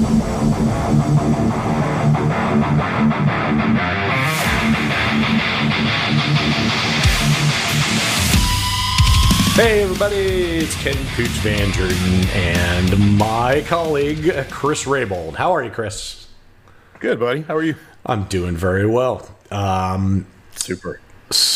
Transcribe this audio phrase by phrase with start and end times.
[0.00, 0.06] Hey
[9.82, 15.34] everybody, it's Ken Pooch Van Druten and my colleague Chris Rabold.
[15.34, 16.28] How are you, Chris?
[16.98, 17.42] Good, buddy.
[17.42, 17.74] How are you?
[18.06, 19.28] I'm doing very well.
[19.50, 20.26] Um,
[20.56, 20.98] Super.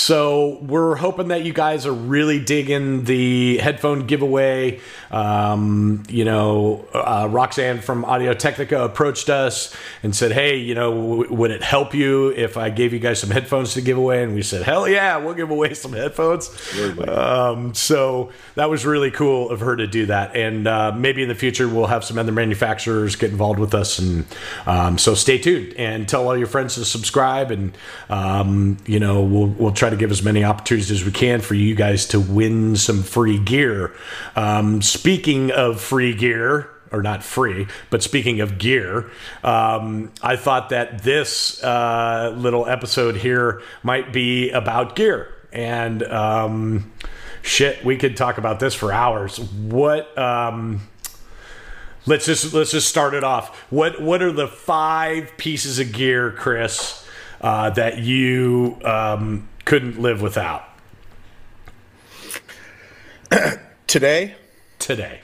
[0.04, 4.80] So we're hoping that you guys are really digging the headphone giveaway.
[5.10, 10.90] Um, you know, uh, Roxanne from Audio Technica approached us and said, "Hey, you know,
[10.90, 14.22] w- would it help you if I gave you guys some headphones to give away?"
[14.22, 16.50] And we said, "Hell yeah, we'll give away some headphones."
[17.08, 21.30] Um, so that was really cool of her to do that, and uh, maybe in
[21.30, 24.26] the future we'll have some other manufacturers get involved with us, and
[24.66, 27.74] um, so stay tuned and tell all your friends to subscribe, and
[28.10, 31.54] um, you know we'll we'll try to give as many opportunities as we can for
[31.54, 33.94] you guys to win some free gear.
[34.36, 36.70] Um, speaking of free gear.
[36.92, 39.10] Or not free, but speaking of gear,
[39.42, 45.34] um, I thought that this uh, little episode here might be about gear.
[45.52, 46.92] And um,
[47.42, 49.40] shit, we could talk about this for hours.
[49.40, 50.16] What?
[50.16, 50.82] Um,
[52.06, 53.56] let's just let's just start it off.
[53.72, 57.04] What What are the five pieces of gear, Chris,
[57.40, 60.64] uh, that you um, couldn't live without
[63.86, 64.34] Today,
[64.78, 65.20] today?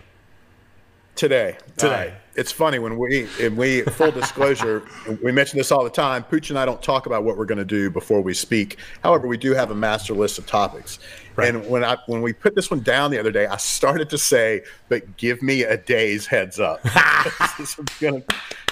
[1.17, 2.15] today, Today.
[2.15, 4.83] uh, it's funny when we and we full disclosure.
[5.23, 6.23] we mention this all the time.
[6.25, 8.79] Pooch and I don't talk about what we're going to do before we speak.
[9.03, 10.99] However, we do have a master list of topics.
[11.37, 11.49] Right.
[11.55, 14.19] And when I when we put this one down the other day, I started to
[14.19, 16.83] say, "But give me a day's heads up.
[17.59, 18.23] this one's gonna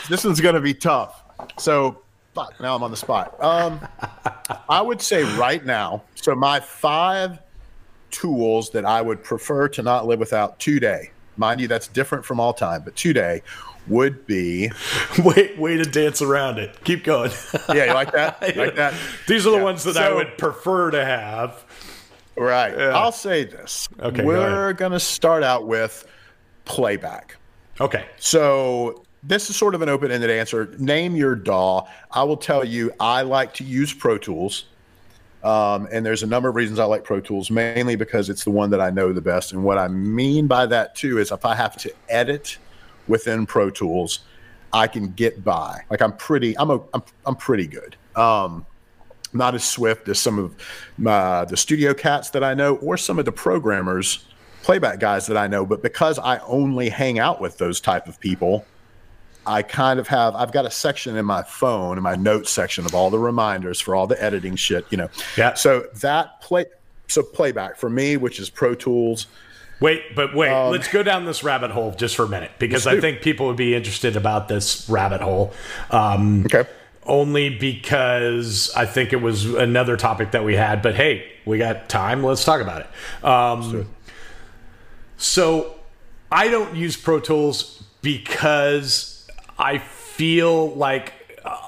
[0.08, 1.22] this one's gonna be tough."
[1.58, 2.02] So.
[2.38, 3.34] Fuck, now I'm on the spot.
[3.42, 3.80] Um,
[4.68, 6.04] I would say right now.
[6.14, 7.40] So my five
[8.12, 11.10] tools that I would prefer to not live without today.
[11.36, 13.42] Mind you, that's different from all time, but today
[13.88, 14.70] would be.
[15.24, 16.76] Wait, way to dance around it.
[16.84, 17.32] Keep going.
[17.74, 18.40] Yeah, you like that?
[18.54, 18.94] You like that?
[19.26, 19.62] These are the Yeah.
[19.64, 21.64] ones that I would prefer to have.
[22.36, 22.72] Right.
[22.78, 23.88] I'll say this.
[23.98, 26.06] Okay, We're going to start out with
[26.66, 27.34] playback.
[27.80, 28.06] Okay.
[28.16, 30.74] So this is sort of an open-ended answer.
[30.78, 31.86] Name your DAW.
[32.10, 32.92] I will tell you.
[32.98, 34.64] I like to use Pro Tools,
[35.44, 37.50] um, and there's a number of reasons I like Pro Tools.
[37.50, 39.52] Mainly because it's the one that I know the best.
[39.52, 42.56] And what I mean by that too is if I have to edit
[43.06, 44.20] within Pro Tools,
[44.72, 45.82] I can get by.
[45.90, 46.56] Like I'm pretty.
[46.58, 46.80] I'm a.
[46.94, 47.96] I'm, I'm pretty good.
[48.16, 48.64] Um,
[49.34, 50.56] not as swift as some of
[50.96, 54.24] my, the studio cats that I know, or some of the programmers,
[54.62, 55.66] playback guys that I know.
[55.66, 58.64] But because I only hang out with those type of people,
[59.48, 62.84] I kind of have I've got a section in my phone in my notes section
[62.84, 65.08] of all the reminders for all the editing shit, you know.
[65.36, 65.54] Yeah.
[65.54, 66.66] So that play
[67.08, 69.26] so playback for me, which is Pro Tools.
[69.80, 73.00] Wait, but wait, let's go down this rabbit hole just for a minute because I
[73.00, 75.52] think people would be interested about this rabbit hole.
[75.90, 76.68] Um, Okay.
[77.04, 81.88] Only because I think it was another topic that we had, but hey, we got
[81.88, 82.22] time.
[82.22, 83.24] Let's talk about it.
[83.24, 83.88] Um,
[85.16, 85.74] so
[86.30, 89.17] I don't use Pro Tools because
[89.58, 91.14] I feel like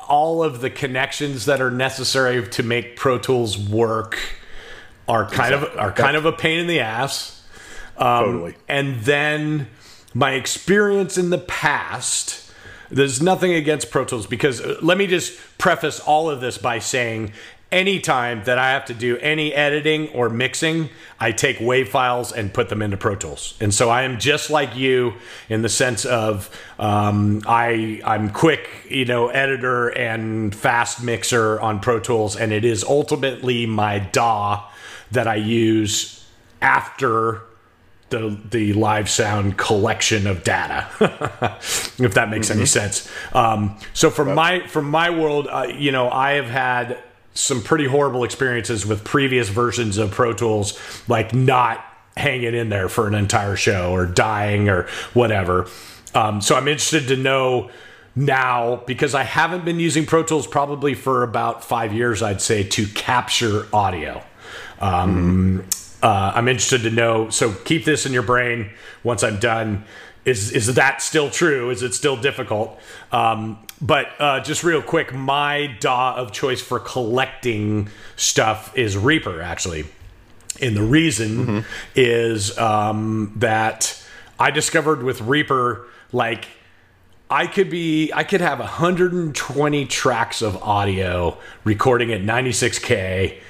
[0.08, 4.18] all of the connections that are necessary to make Pro Tools work
[5.08, 7.44] are kind of are kind of a pain in the ass.
[8.24, 8.56] totally.
[8.68, 9.68] And then
[10.14, 12.52] my experience in the past,
[12.90, 16.78] there's nothing against Pro Tools because uh, let me just preface all of this by
[16.78, 17.32] saying
[17.72, 20.88] anytime that I have to do any editing or mixing,
[21.18, 23.56] I take WAV files and put them into Pro Tools.
[23.60, 25.14] And so I am just like you
[25.48, 31.80] in the sense of um, I I'm quick, you know, editor and fast mixer on
[31.80, 34.68] Pro Tools, and it is ultimately my DAW
[35.12, 36.26] that I use
[36.62, 37.42] after
[38.10, 40.88] the the live sound collection of data,
[41.98, 43.08] if that makes any sense.
[43.32, 46.98] Um, so from my from my world, uh, you know, I have had
[47.34, 51.84] some pretty horrible experiences with previous versions of Pro Tools, like not
[52.16, 55.68] hanging in there for an entire show or dying or whatever.
[56.14, 57.70] Um, so I'm interested to know
[58.16, 62.64] now because I haven't been using Pro Tools probably for about five years, I'd say,
[62.64, 64.22] to capture audio.
[64.80, 65.64] Um,
[66.02, 67.30] uh, I'm interested to know.
[67.30, 68.70] So keep this in your brain
[69.04, 69.84] once I'm done.
[70.24, 71.70] Is is that still true?
[71.70, 72.78] Is it still difficult?
[73.10, 79.40] Um, but uh, just real quick, my DAW of choice for collecting stuff is Reaper,
[79.40, 79.86] actually.
[80.60, 81.64] And the reason
[81.94, 83.96] is um, that
[84.38, 86.48] I discovered with Reaper, like
[87.30, 93.40] I could be, I could have 120 tracks of audio recording at 96k,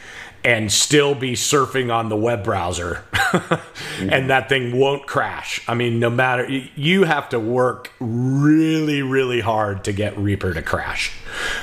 [0.44, 3.04] and still be surfing on the web browser
[3.98, 5.62] and that thing won't crash.
[5.68, 10.62] I mean, no matter you have to work really, really hard to get Reaper to
[10.62, 11.12] crash.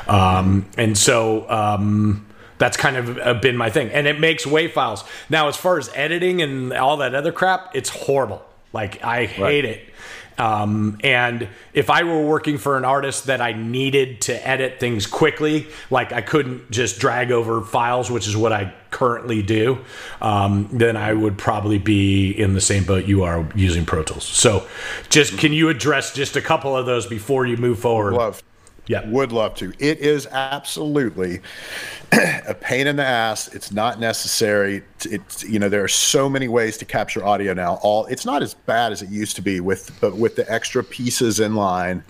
[0.07, 2.27] Um, and so, um,
[2.57, 3.89] that's kind of uh, been my thing.
[3.89, 5.03] And it makes WAV files.
[5.29, 8.43] Now, as far as editing and all that other crap, it's horrible.
[8.73, 9.65] Like, I hate right.
[9.65, 9.93] it.
[10.37, 15.07] Um, and if I were working for an artist that I needed to edit things
[15.07, 19.79] quickly, like I couldn't just drag over files, which is what I currently do,
[20.21, 24.25] um, then I would probably be in the same boat you are using Pro Tools.
[24.25, 24.67] So,
[25.09, 28.13] just can you address just a couple of those before you move forward?
[28.13, 28.43] Love.
[28.87, 29.07] Yeah.
[29.09, 29.73] Would love to.
[29.79, 31.41] It is absolutely
[32.11, 33.53] a pain in the ass.
[33.53, 34.83] It's not necessary.
[35.05, 37.79] It's you know there are so many ways to capture audio now.
[37.81, 40.83] All it's not as bad as it used to be with but with the extra
[40.83, 42.01] pieces in line.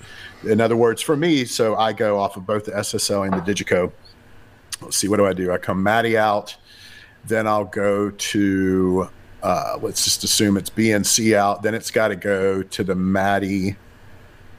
[0.43, 3.53] In other words, for me, so I go off of both the SSL and the
[3.53, 3.91] Digico.
[4.81, 5.51] Let's see, what do I do?
[5.51, 6.55] I come MADI out,
[7.25, 9.09] then I'll go to
[9.41, 11.63] uh, let's just assume it's BNC out.
[11.63, 13.75] Then it's got to go to the MADI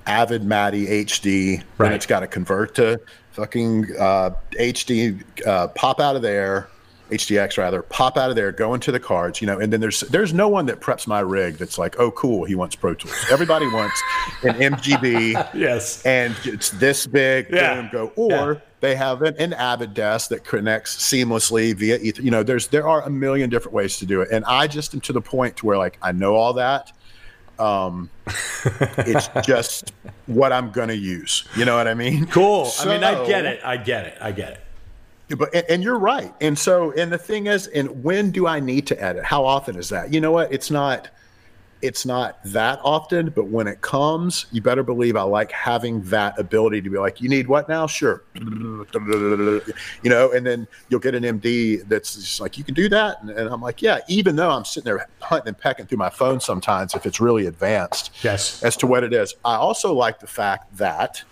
[0.08, 1.58] Avid MADI HD.
[1.76, 1.88] Right.
[1.88, 3.00] Then it's got to convert to
[3.32, 6.68] fucking uh, HD, uh, pop out of there,
[7.10, 10.00] HDX rather, pop out of there, go into the cards, you know, and then there's
[10.00, 13.14] there's no one that preps my rig that's like, oh, cool, he wants Pro Tools.
[13.30, 14.02] Everybody wants
[14.42, 17.80] an MGB, yes, and it's this big, yeah.
[17.80, 18.60] boom, go, or yeah.
[18.80, 22.22] they have an, an Avid desk that connects seamlessly via Ether.
[22.22, 24.92] You know, there's there are a million different ways to do it, and I just
[24.94, 26.92] am to the point to where like I know all that.
[27.58, 28.10] Um,
[28.98, 29.92] it's just
[30.26, 31.46] what I'm going to use.
[31.56, 32.26] You know what I mean?
[32.26, 32.66] Cool.
[32.66, 33.60] So, I mean, I get it.
[33.64, 34.18] I get it.
[34.20, 35.36] I get it.
[35.36, 36.32] But and, and you're right.
[36.40, 39.24] And so, and the thing is, and when do I need to edit?
[39.24, 40.12] How often is that?
[40.12, 40.52] You know what?
[40.52, 41.08] It's not
[41.80, 46.38] it's not that often, but when it comes, you better believe I like having that
[46.38, 47.86] ability to be like, you need what now?
[47.86, 48.22] Sure.
[50.02, 53.22] You know, and then you'll get an MD that's just like, you can do that.
[53.22, 56.10] And, and, I'm like, yeah, even though I'm sitting there hunting and pecking through my
[56.10, 58.62] phone sometimes if it's really advanced yes.
[58.62, 59.34] as to what it is.
[59.44, 61.22] I also like the fact that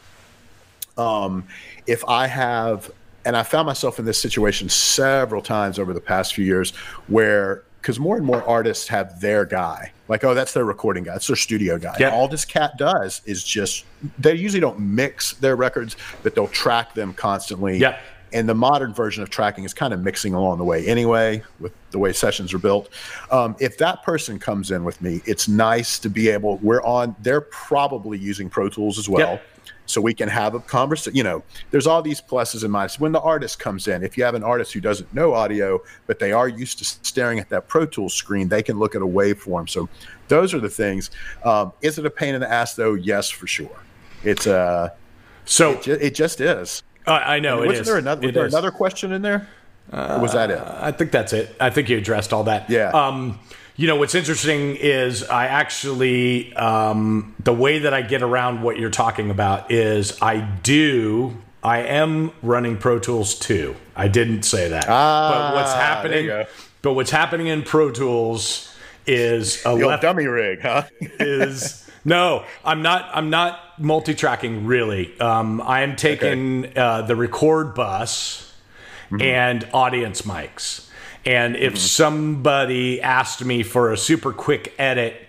[0.96, 1.46] um,
[1.87, 2.90] if I have,
[3.25, 6.72] and I found myself in this situation several times over the past few years
[7.08, 9.93] where because more and more artists have their guy.
[10.09, 11.94] Like, oh, that's their recording guy, that's their studio guy.
[12.00, 12.12] Yep.
[12.12, 13.85] All this cat does is just
[14.19, 17.79] they usually don't mix their records, but they'll track them constantly.
[17.79, 17.97] Yeah.
[18.33, 21.73] And the modern version of tracking is kind of mixing along the way anyway, with
[21.93, 22.88] the way sessions are built.
[23.31, 26.56] Um, if that person comes in with me, it's nice to be able.
[26.56, 27.15] We're on.
[27.21, 29.35] They're probably using Pro Tools as well.
[29.35, 29.43] Yep
[29.87, 31.17] so we can have a conversation.
[31.17, 33.00] You know, there's all these pluses and minuses.
[33.00, 36.19] When the artist comes in, if you have an artist who doesn't know audio, but
[36.19, 39.06] they are used to staring at that Pro Tools screen, they can look at a
[39.06, 39.69] waveform.
[39.69, 39.88] So
[40.29, 41.11] those are the things.
[41.44, 42.94] Um, is it a pain in the ass though?
[42.94, 43.79] Yes, for sure.
[44.23, 44.91] It's uh,
[45.44, 46.82] so it, ju- it just is.
[47.06, 47.59] Uh, I know.
[47.59, 48.27] I mean, was there another?
[48.27, 49.49] Was there another question in there?
[49.93, 50.59] Uh, was that it?
[50.59, 51.55] I think that's it.
[51.61, 52.69] I think you addressed all that.
[52.69, 52.91] Yeah.
[52.91, 53.39] Um,
[53.76, 58.78] you know, what's interesting is I actually, um, the way that I get around what
[58.78, 63.76] you're talking about is I do, I am running Pro Tools too.
[63.94, 64.87] I didn't say that.
[64.88, 66.46] Ah, but what's happening,
[66.81, 68.75] but what's happening in Pro Tools
[69.06, 70.84] is a left, dummy rig, huh?
[71.00, 73.11] is no, I'm not.
[73.12, 75.19] I'm not multi-tracking really.
[75.20, 76.81] Um, I am taking okay.
[76.81, 78.55] uh, the record bus
[79.11, 79.20] mm-hmm.
[79.20, 80.86] and audience mics.
[81.26, 81.78] And if mm-hmm.
[81.78, 85.26] somebody asked me for a super quick edit,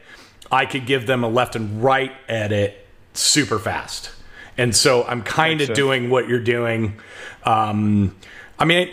[0.51, 4.11] I could give them a left and right edit super fast.
[4.57, 6.99] And so I'm kind of doing what you're doing.
[7.43, 8.15] Um,
[8.57, 8.89] I mean,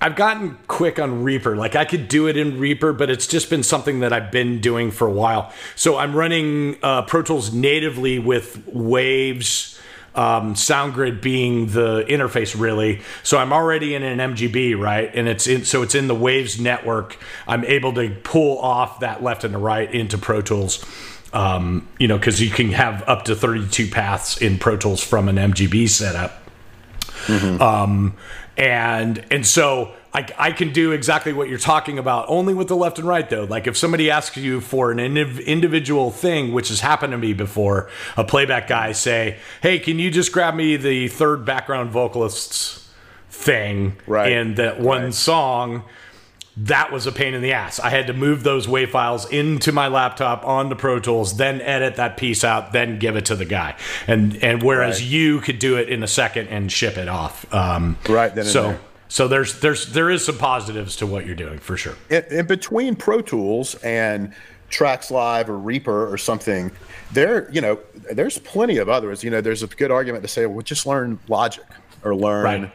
[0.00, 1.56] I've gotten quick on Reaper.
[1.56, 4.60] Like I could do it in Reaper, but it's just been something that I've been
[4.60, 5.52] doing for a while.
[5.74, 9.77] So I'm running uh, Pro Tools natively with waves
[10.18, 13.02] um, SoundGrid being the interface really.
[13.22, 15.08] So I'm already in an MGB, right?
[15.14, 17.16] And it's in, so it's in the Waves network.
[17.46, 20.84] I'm able to pull off that left and the right into Pro Tools.
[21.32, 25.28] Um, you know, because you can have up to 32 paths in Pro Tools from
[25.28, 26.42] an MGB setup.
[27.26, 27.62] Mm-hmm.
[27.62, 28.16] Um,
[28.56, 32.74] and and so I, I can do exactly what you're talking about, only with the
[32.74, 33.44] left and right, though.
[33.44, 37.88] Like if somebody asks you for an individual thing, which has happened to me before,
[38.16, 42.90] a playback guy say, "Hey, can you just grab me the third background vocalists
[43.30, 44.32] thing right.
[44.32, 45.14] in that one right.
[45.14, 45.84] song?"
[46.62, 47.78] That was a pain in the ass.
[47.78, 51.94] I had to move those WAV files into my laptop onto Pro Tools, then edit
[51.94, 53.76] that piece out, then give it to the guy.
[54.08, 55.08] And and whereas right.
[55.08, 57.46] you could do it in a second and ship it off.
[57.54, 58.34] Um, right.
[58.34, 58.76] Then so
[59.08, 61.94] so there's there's there is some positives to what you're doing for sure.
[62.10, 64.34] In, in between Pro Tools and
[64.68, 66.70] Tracks Live or Reaper or something,
[67.12, 67.80] there you know
[68.12, 69.24] there's plenty of others.
[69.24, 71.64] You know, there's a good argument to say, well, just learn Logic
[72.02, 72.44] or learn.
[72.44, 72.72] Right.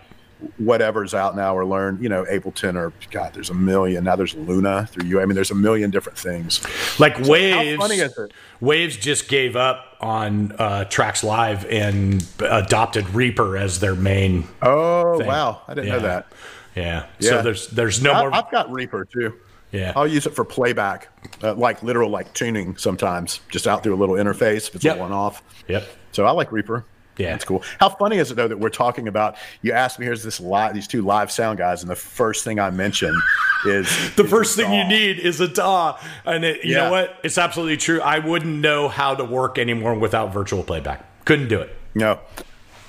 [0.58, 4.04] Whatever's out now or learn, you know, Ableton or God, there's a million.
[4.04, 5.22] Now there's Luna through you.
[5.22, 6.62] I mean, there's a million different things.
[7.00, 7.76] Like so Waves.
[7.76, 8.34] How funny is it?
[8.62, 14.48] Waves just gave up on uh, Tracks Live and adopted Reaper as their main.
[14.62, 15.28] Oh thing.
[15.28, 15.94] wow, I didn't yeah.
[15.94, 16.28] know that.
[16.76, 17.06] Yeah.
[17.20, 17.30] yeah.
[17.30, 18.34] So there's there's no I, more.
[18.34, 19.34] I've got Reaper too.
[19.72, 19.92] Yeah.
[19.96, 21.10] I'll use it for playback,
[21.42, 24.98] uh, like literal like tuning sometimes, just out through a little interface if it's yep.
[24.98, 25.42] a one off.
[25.68, 25.88] Yep.
[26.12, 26.86] So I like Reaper.
[27.18, 27.64] Yeah, that's cool.
[27.80, 29.36] How funny is it though that we're talking about?
[29.62, 32.60] You asked me, here's this live, these two live sound guys, and the first thing
[32.60, 33.20] I mention
[33.66, 36.86] is the is first thing you need is a DAW, and it, you yeah.
[36.86, 37.20] know what?
[37.24, 38.02] It's absolutely true.
[38.02, 41.26] I wouldn't know how to work anymore without virtual playback.
[41.26, 41.76] Couldn't do it.
[41.94, 42.20] No,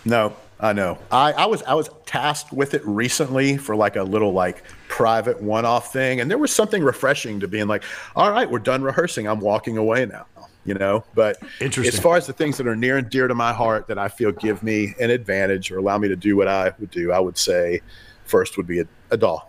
[0.06, 0.98] no, I know.
[1.12, 5.42] I, I was I was tasked with it recently for like a little like private
[5.42, 7.84] one-off thing, and there was something refreshing to being like,
[8.16, 9.28] all right, we're done rehearsing.
[9.28, 10.26] I'm walking away now
[10.64, 11.04] you know.
[11.14, 13.98] But as far as the things that are near and dear to my heart that
[13.98, 17.12] I feel give me an advantage or allow me to do what I would do,
[17.12, 17.80] I would say
[18.24, 19.42] first would be a, a DAW.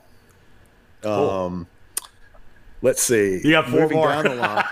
[1.02, 1.30] Cool.
[1.30, 1.68] Um,
[2.82, 3.42] let's see.
[3.44, 4.10] You got four Moving more.
[4.10, 4.64] Down the line.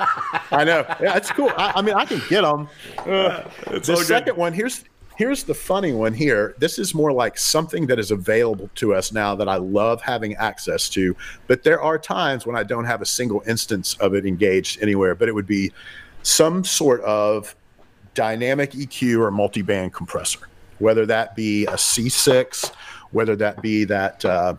[0.51, 0.85] I know.
[1.01, 1.51] Yeah, it's cool.
[1.57, 2.67] I, I, mean, I can get them.
[2.99, 4.37] Uh, the second good.
[4.37, 4.85] one here's
[5.15, 6.55] here's the funny one here.
[6.57, 10.35] This is more like something that is available to us now that I love having
[10.35, 11.15] access to.
[11.47, 15.15] But there are times when I don't have a single instance of it engaged anywhere.
[15.15, 15.71] But it would be
[16.23, 17.55] some sort of
[18.13, 20.47] dynamic EQ or multi-band compressor,
[20.79, 22.71] whether that be a C6,
[23.11, 24.55] whether that be that uh,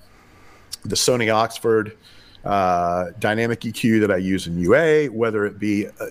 [0.85, 1.97] the Sony Oxford
[2.45, 6.07] uh, dynamic EQ that I use in UA, whether it be uh,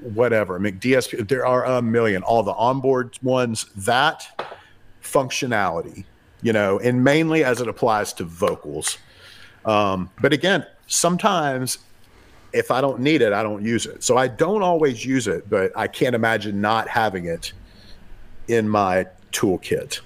[0.00, 1.26] whatever McDSP.
[1.26, 2.22] There are a million.
[2.22, 3.66] All the onboard ones.
[3.76, 4.52] That
[5.02, 6.04] functionality,
[6.42, 8.98] you know, and mainly as it applies to vocals.
[9.64, 11.78] Um, but again, sometimes
[12.52, 14.02] if I don't need it, I don't use it.
[14.02, 17.52] So I don't always use it, but I can't imagine not having it
[18.48, 20.00] in my toolkit.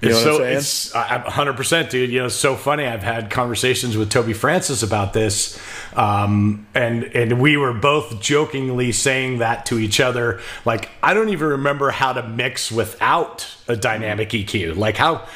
[0.00, 2.10] You it's so it's hundred percent, dude.
[2.10, 2.86] You know, it's so funny.
[2.86, 5.60] I've had conversations with Toby Francis about this,
[5.94, 10.40] um, and and we were both jokingly saying that to each other.
[10.64, 14.76] Like, I don't even remember how to mix without a dynamic EQ.
[14.76, 15.26] Like how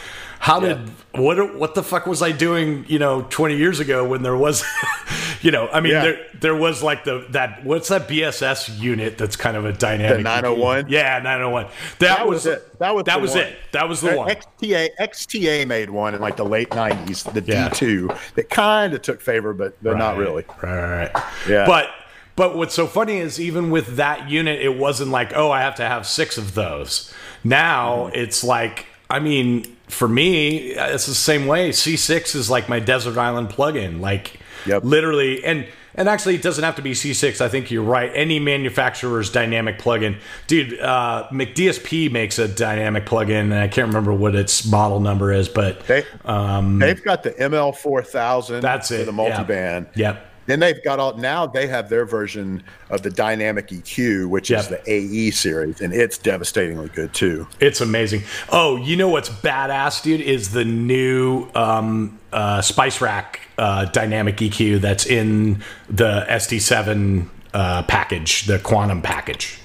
[0.42, 0.74] how yeah.
[0.74, 2.84] did what what the fuck was I doing?
[2.88, 4.64] You know, twenty years ago when there was,
[5.40, 6.02] you know, I mean, yeah.
[6.02, 10.16] there there was like the that what's that BSS unit that's kind of a dynamic.
[10.16, 10.86] The nine hundred oh one.
[10.88, 11.66] Yeah, nine hundred one.
[12.00, 12.78] That, that was, was it.
[12.80, 13.56] That was that was it.
[13.70, 14.30] That was the one.
[14.30, 17.22] XTA XTA made one in like the late nineties.
[17.22, 19.98] The D two that kind of took favor, but but right.
[19.98, 20.44] not really.
[20.60, 21.24] Right, right, right.
[21.48, 21.88] Yeah, but.
[22.34, 25.74] But what's so funny is even with that unit, it wasn't like, oh, I have
[25.74, 27.12] to have six of those.
[27.44, 28.14] Now mm-hmm.
[28.14, 31.70] it's like, I mean, for me, it's the same way.
[31.70, 34.00] C6 is like my desert island plugin.
[34.00, 34.84] Like yep.
[34.84, 37.40] literally and and actually it doesn't have to be C6.
[37.40, 38.10] I think you're right.
[38.14, 40.18] Any manufacturer's dynamic plugin.
[40.46, 45.32] Dude, uh, McDSP makes a dynamic plugin and I can't remember what its model number
[45.32, 49.04] is, but they, um, they've got the ML4000 that's it.
[49.04, 49.88] the multiband.
[49.94, 49.96] Yep.
[49.96, 50.31] yep.
[50.46, 54.60] Then they've got all now they have their version of the dynamic EQ, which yep.
[54.60, 57.46] is the AE series, and it's devastatingly good too.
[57.60, 58.22] It's amazing.
[58.50, 60.20] Oh, you know what's badass, dude?
[60.20, 67.82] Is the new um, uh, Spice Rack uh, dynamic EQ that's in the SD7 uh,
[67.84, 69.58] package, the Quantum package.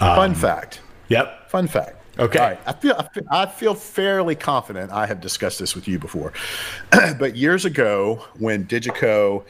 [0.00, 0.80] Um, Fun fact.
[1.08, 1.50] Yep.
[1.50, 1.96] Fun fact.
[2.18, 2.38] Okay.
[2.38, 2.60] Right.
[2.66, 4.92] I feel, I feel I feel fairly confident.
[4.92, 6.32] I have discussed this with you before,
[7.18, 9.44] but years ago when Digico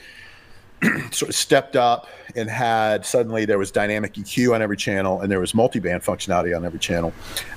[1.11, 5.31] sort of stepped up and had suddenly there was dynamic EQ on every channel and
[5.31, 7.13] there was multiband functionality on every channel.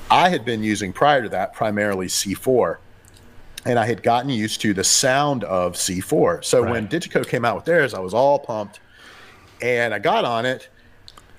[0.10, 2.78] I had been using prior to that primarily C4
[3.66, 6.44] and I had gotten used to the sound of C4.
[6.44, 6.72] So right.
[6.72, 8.80] when Digico came out with theirs, I was all pumped
[9.62, 10.70] and I got on it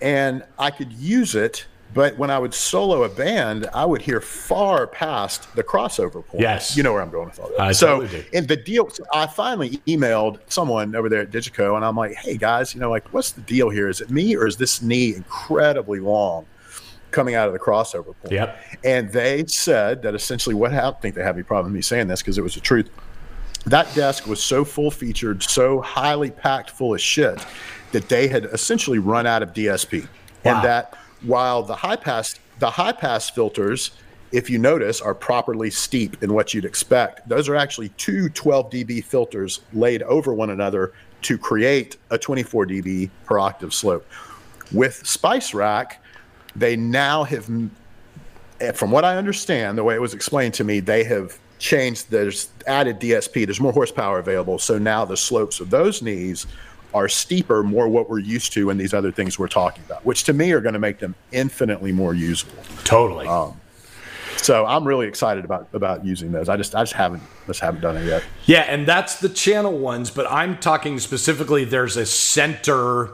[0.00, 4.20] and I could use it but when I would solo a band, I would hear
[4.20, 6.42] far past the crossover point.
[6.42, 6.76] Yes.
[6.76, 7.60] You know where I'm going with all that.
[7.60, 11.76] I so, totally and the deal, so I finally emailed someone over there at Digico
[11.76, 13.88] and I'm like, hey guys, you know, like, what's the deal here?
[13.88, 16.46] Is it me or is this knee incredibly long
[17.10, 18.32] coming out of the crossover point?
[18.32, 18.58] Yep.
[18.84, 21.82] And they said that essentially what happened, I think they have any problem with me
[21.82, 22.90] saying this because it was the truth.
[23.64, 27.44] That desk was so full featured, so highly packed full of shit
[27.92, 30.02] that they had essentially run out of DSP.
[30.02, 30.08] Wow.
[30.44, 33.92] And that while the high pass the high pass filters
[34.32, 37.26] if you notice are properly steep in what you'd expect.
[37.28, 42.66] Those are actually two 12 dB filters laid over one another to create a 24
[42.66, 44.06] dB per octave slope.
[44.72, 46.02] With spice rack
[46.56, 47.48] they now have
[48.60, 52.10] eh, from what i understand the way it was explained to me they have changed
[52.10, 54.58] there's added dsp there's more horsepower available.
[54.58, 56.46] So now the slopes of those knees
[56.94, 60.24] are steeper, more what we're used to in these other things we're talking about, which
[60.24, 62.62] to me are going to make them infinitely more usable.
[62.84, 63.26] Totally.
[63.26, 63.60] Um,
[64.38, 66.48] So I'm really excited about about using those.
[66.48, 68.22] I just I just haven't just haven't done it yet.
[68.46, 71.64] Yeah, and that's the channel ones, but I'm talking specifically.
[71.64, 73.10] There's a center.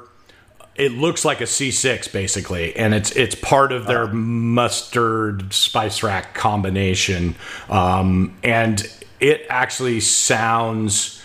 [0.76, 6.34] It looks like a C6 basically, and it's it's part of their mustard spice rack
[6.34, 7.36] combination,
[7.70, 8.86] um, and
[9.18, 11.22] it actually sounds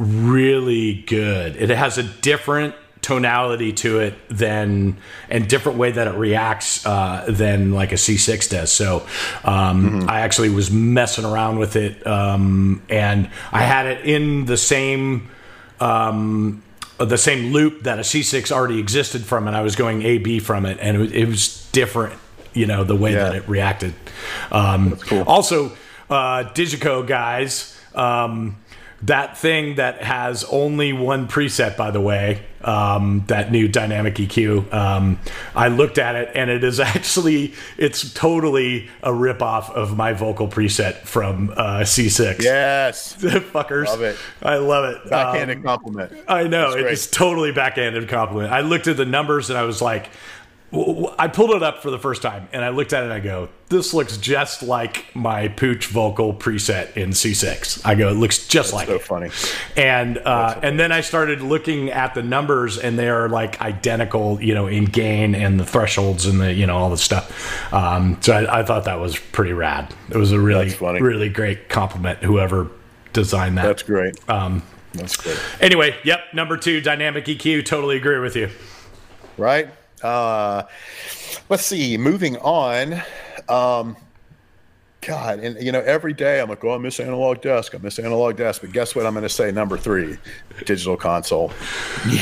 [0.00, 1.56] really good.
[1.56, 4.96] It has a different tonality to it than
[5.28, 8.72] and different way that it reacts uh, than like a C6 does.
[8.72, 9.06] So
[9.44, 14.56] um, I actually was messing around with it, um, and I had it in the
[14.56, 15.30] same.
[15.80, 16.62] Um,
[16.98, 20.38] the same loop that a C6 already existed from, and I was going A B
[20.38, 22.12] from it, and it was, it was different,
[22.52, 23.24] you know, the way Yeah.
[23.24, 23.94] that it reacted.
[24.52, 25.22] Um, cool.
[25.22, 25.72] Also,
[26.10, 28.56] uh, Digico guys, um,
[29.02, 34.72] that thing that has only one preset, by the way, um, that new dynamic EQ.
[34.72, 35.18] Um,
[35.54, 40.48] I looked at it, and it is actually it's totally a ripoff of my vocal
[40.48, 42.42] preset from uh, C6.
[42.42, 43.86] Yes, fuckers.
[43.86, 44.16] Love it.
[44.42, 45.08] I love it.
[45.08, 46.12] backhanded Um, compliment.
[46.28, 48.52] I know it's totally backhanded compliment.
[48.52, 50.10] I looked at the numbers and I was like,
[50.72, 53.18] I pulled it up for the first time and I looked at it and I
[53.18, 57.84] go, this looks just like my Pooch vocal preset in C6.
[57.84, 59.02] I go, it looks just like so it.
[59.02, 59.30] funny.
[59.76, 64.40] And uh, and then I started looking at the numbers, and they are like identical,
[64.40, 67.72] you know, in gain and the thresholds and the you know all the stuff.
[67.72, 69.92] Um, so I, I thought that was pretty rad.
[70.08, 71.00] It was a really funny.
[71.00, 72.20] really great compliment.
[72.20, 72.70] Whoever
[73.12, 73.64] designed that.
[73.64, 74.18] That's great.
[74.30, 74.62] Um,
[74.94, 75.38] That's great.
[75.60, 77.64] Anyway, yep, number two, dynamic EQ.
[77.64, 78.50] Totally agree with you.
[79.36, 79.68] right?
[80.02, 80.64] Uh,
[81.48, 81.96] let's see.
[81.96, 83.02] Moving on.
[83.48, 83.96] Um,
[85.02, 87.74] God, and you know, every day I'm like, oh, I miss analog desk.
[87.74, 88.60] I miss analog desk.
[88.60, 89.06] But guess what?
[89.06, 90.18] I'm going to say number three,
[90.66, 91.52] digital console.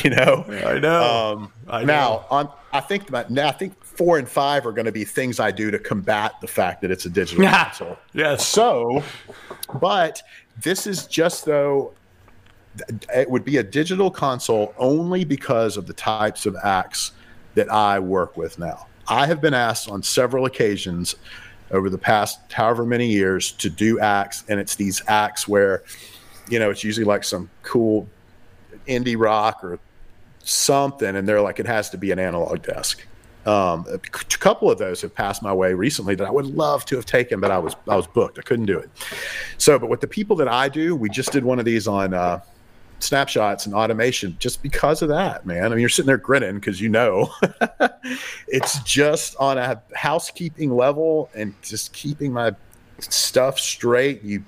[0.05, 0.45] You know.
[0.49, 1.03] I know.
[1.03, 1.87] Um, I know.
[1.87, 5.05] now, on I think that now I think four and five are going to be
[5.05, 7.97] things I do to combat the fact that it's a digital console.
[8.13, 8.47] yes.
[8.47, 9.03] So,
[9.81, 10.23] but
[10.63, 11.95] this is just though
[13.15, 17.13] it would be a digital console only because of the types of acts
[17.59, 18.87] that I work with now.
[19.09, 21.17] I have been asked on several occasions
[21.73, 25.83] over the past however many years to do acts, and it's these acts where,
[26.49, 28.09] you know, it's usually like some cool
[28.87, 29.81] indie rock or
[30.45, 33.05] something, and they're like, it has to be an analog desk.
[33.45, 36.97] Um, a couple of those have passed my way recently that I would love to
[36.97, 38.39] have taken, but I was I was booked.
[38.39, 38.91] I couldn't do it.
[39.57, 42.15] So, but with the people that I do, we just did one of these on
[42.15, 42.41] uh,
[43.01, 45.65] snapshots and automation, just because of that, man.
[45.65, 47.33] I mean, you're sitting there grinning because you know
[48.49, 52.55] it's just on a housekeeping level and just keeping my
[52.99, 54.23] stuff straight.
[54.23, 54.43] You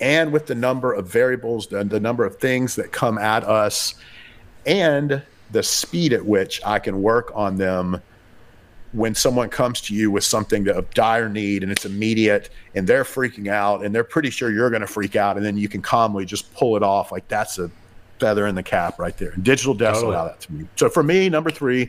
[0.00, 3.94] and with the number of variables, the, the number of things that come at us,
[4.66, 8.00] and the speed at which I can work on them
[8.92, 13.04] when someone comes to you with something of dire need and it's immediate and they're
[13.04, 15.80] freaking out and they're pretty sure you're going to freak out and then you can
[15.80, 17.70] calmly just pull it off like that's a
[18.18, 19.30] feather in the cap right there.
[19.30, 20.16] And digital desks Totally.
[20.16, 20.66] allow that to me.
[20.76, 21.88] So for me number three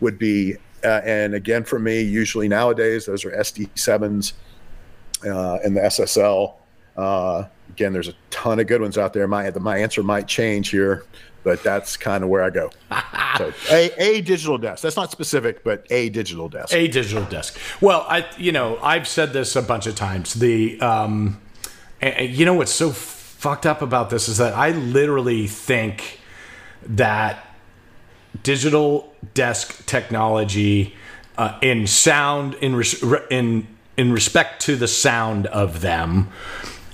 [0.00, 4.32] would be uh, and again for me usually nowadays those are sd7s
[5.24, 6.54] uh, and the ssl
[6.96, 9.26] uh, again there's a ton of good ones out there.
[9.26, 11.04] My, my answer might change here
[11.44, 12.70] but that's kind of where i go
[13.38, 17.58] so a, a digital desk that's not specific but a digital desk A digital desk.
[17.80, 20.34] Well, I you know I've said this a bunch of times.
[20.34, 21.40] The um,
[22.02, 26.20] you know what's so fucked up about this is that I literally think
[26.82, 27.44] that
[28.42, 30.94] digital desk technology
[31.38, 36.28] uh, in sound in res- in in respect to the sound of them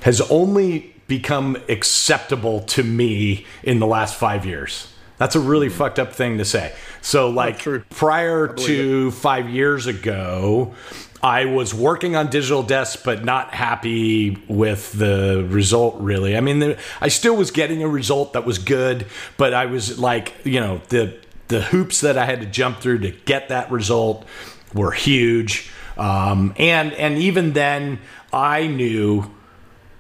[0.03, 4.93] has only become acceptable to me in the last five years.
[5.17, 6.73] That's a really fucked up thing to say.
[7.03, 10.75] So, like, prior to five years ago,
[11.21, 16.37] I was working on digital desks, but not happy with the result, really.
[16.37, 19.99] I mean, the, I still was getting a result that was good, but I was
[19.99, 21.17] like, you know, the,
[21.49, 24.25] the hoops that I had to jump through to get that result
[24.73, 25.73] were huge.
[25.97, 27.99] Um, and, and even then,
[28.33, 29.35] I knew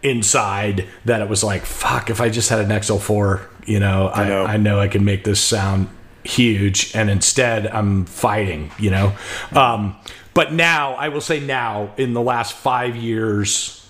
[0.08, 4.28] inside that it was like, fuck, if I just had an XL4, you know, I,
[4.28, 4.44] know.
[4.44, 5.88] I know I can make this sound
[6.24, 6.94] huge.
[6.94, 9.16] And instead, I'm fighting, you know.
[9.52, 9.96] Um,
[10.34, 13.86] but now, I will say now, in the last five years,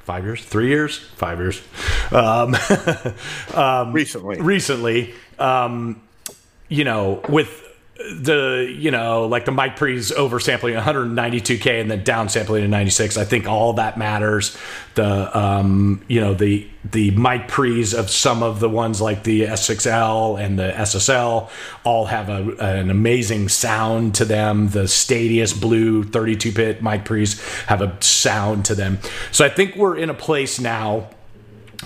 [0.00, 1.62] five years, three years, five years,
[2.12, 2.54] um,
[3.92, 6.00] recently recently, um,
[6.68, 7.62] you know, with
[7.96, 13.16] the you know like the mic pre's oversampling 192k and then downsampling to 96.
[13.16, 14.56] I think all that matters.
[14.94, 19.42] The um, you know the the mic pre's of some of the ones like the
[19.42, 21.48] S6L and the SSL
[21.84, 24.68] all have a, an amazing sound to them.
[24.70, 28.98] The Stadius Blue 32 bit mic pre's have a sound to them.
[29.30, 31.10] So I think we're in a place now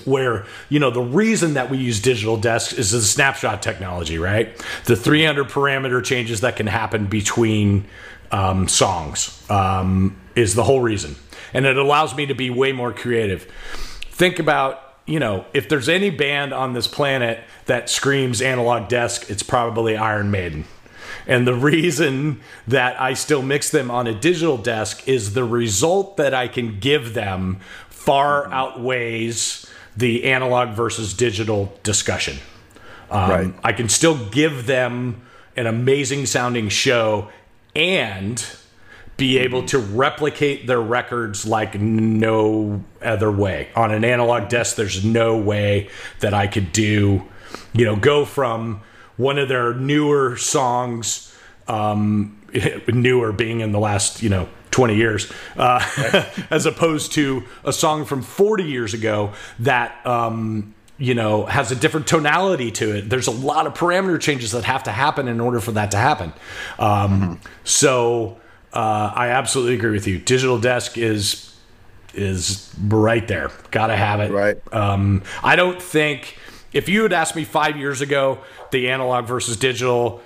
[0.06, 4.56] where you know the reason that we use digital desks is the snapshot technology right?
[4.84, 7.86] The 300 parameter changes that can happen between
[8.30, 11.16] um, songs um, is the whole reason.
[11.54, 13.50] And it allows me to be way more creative.
[14.10, 19.30] Think about you know if there's any band on this planet that screams analog desk
[19.30, 20.64] it's probably iron maiden.
[21.26, 26.16] And the reason that I still mix them on a digital desk is the result
[26.16, 32.38] that I can give them far outweighs the analog versus digital discussion.
[33.10, 33.54] Um, right.
[33.64, 35.22] I can still give them
[35.56, 37.30] an amazing sounding show
[37.74, 38.44] and
[39.16, 43.68] be able to replicate their records like no other way.
[43.74, 47.24] On an analog desk, there's no way that I could do,
[47.72, 48.82] you know, go from
[49.16, 52.40] one of their newer songs, um,
[52.88, 56.46] newer being in the last, you know, 20 years, uh, right.
[56.52, 61.74] as opposed to a song from 40 years ago that, um, you know, has a
[61.74, 63.10] different tonality to it.
[63.10, 65.96] There's a lot of parameter changes that have to happen in order for that to
[65.96, 66.32] happen.
[66.78, 67.34] Um, mm-hmm.
[67.64, 68.38] So
[68.72, 70.20] uh, I absolutely agree with you.
[70.20, 71.56] Digital Desk is
[72.14, 73.50] is right there.
[73.72, 74.30] Got to have it.
[74.30, 74.58] Right.
[74.72, 76.38] Um, I don't think
[76.72, 78.38] if you had asked me five years ago
[78.70, 80.22] the analog versus digital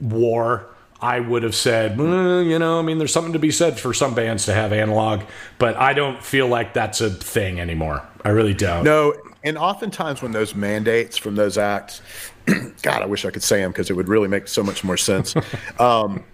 [0.00, 0.73] war
[1.04, 3.92] I would have said, mm, you know, I mean, there's something to be said for
[3.92, 5.20] some bands to have analog,
[5.58, 8.02] but I don't feel like that's a thing anymore.
[8.24, 8.84] I really don't.
[8.84, 12.00] No, and oftentimes when those mandates from those acts,
[12.82, 14.96] God, I wish I could say them because it would really make so much more
[14.96, 15.34] sense.
[15.78, 16.24] um,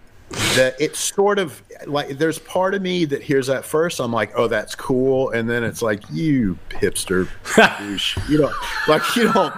[0.55, 3.99] that it's sort of like there's part of me that hears that first.
[3.99, 7.27] I'm like, oh, that's cool, and then it's like, you hipster,
[8.29, 8.55] you don't
[8.87, 9.53] like you don't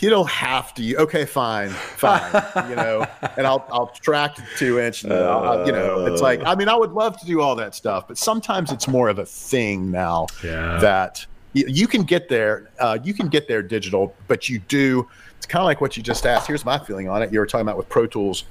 [0.00, 0.96] you don't have to.
[0.96, 2.70] Okay, fine, fine.
[2.70, 5.04] you know, and I'll I'll track two inch.
[5.04, 7.74] And uh, you know, it's like I mean, I would love to do all that
[7.74, 10.78] stuff, but sometimes it's more of a thing now yeah.
[10.80, 12.70] that you, you, can get there.
[12.78, 15.08] Uh, you can get there digital, but you do.
[15.36, 16.46] It's kind of like what you just asked.
[16.46, 17.32] Here's my feeling on it.
[17.32, 18.44] You were talking about with Pro Tools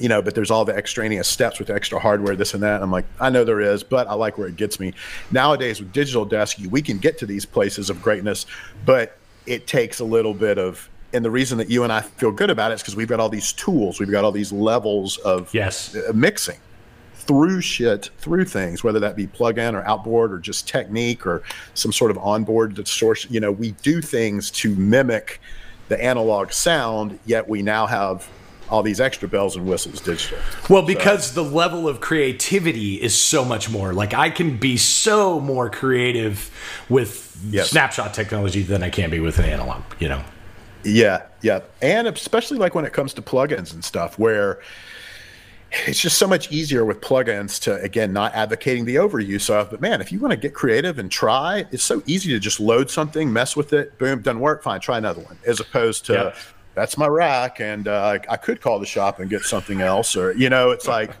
[0.00, 2.76] you know, but there's all the extraneous steps with extra hardware, this and that.
[2.76, 4.92] And I'm like, I know there is, but I like where it gets me.
[5.30, 8.46] Nowadays with digital desk, we can get to these places of greatness,
[8.84, 12.32] but it takes a little bit of and the reason that you and I feel
[12.32, 15.16] good about it is because we've got all these tools, we've got all these levels
[15.18, 16.58] of yes uh, mixing
[17.14, 21.92] through shit, through things, whether that be plug-in or outboard or just technique or some
[21.92, 23.32] sort of onboard distortion.
[23.32, 25.40] You know, we do things to mimic
[25.88, 28.28] the analog sound, yet we now have
[28.70, 30.38] all these extra bells and whistles digital.
[30.68, 31.42] Well, because so.
[31.42, 33.92] the level of creativity is so much more.
[33.92, 36.50] Like I can be so more creative
[36.88, 37.70] with yes.
[37.70, 40.22] snapshot technology than I can be with an analog, you know.
[40.84, 41.60] Yeah, yeah.
[41.82, 44.60] And especially like when it comes to plugins and stuff where
[45.86, 49.80] it's just so much easier with plugins to again not advocating the overuse of but
[49.80, 52.88] man if you want to get creative and try it's so easy to just load
[52.88, 56.36] something mess with it boom doesn't work fine try another one as opposed to yep
[56.74, 60.32] that's my rack, and uh, I could call the shop and get something else, or
[60.32, 61.10] you know, it's like.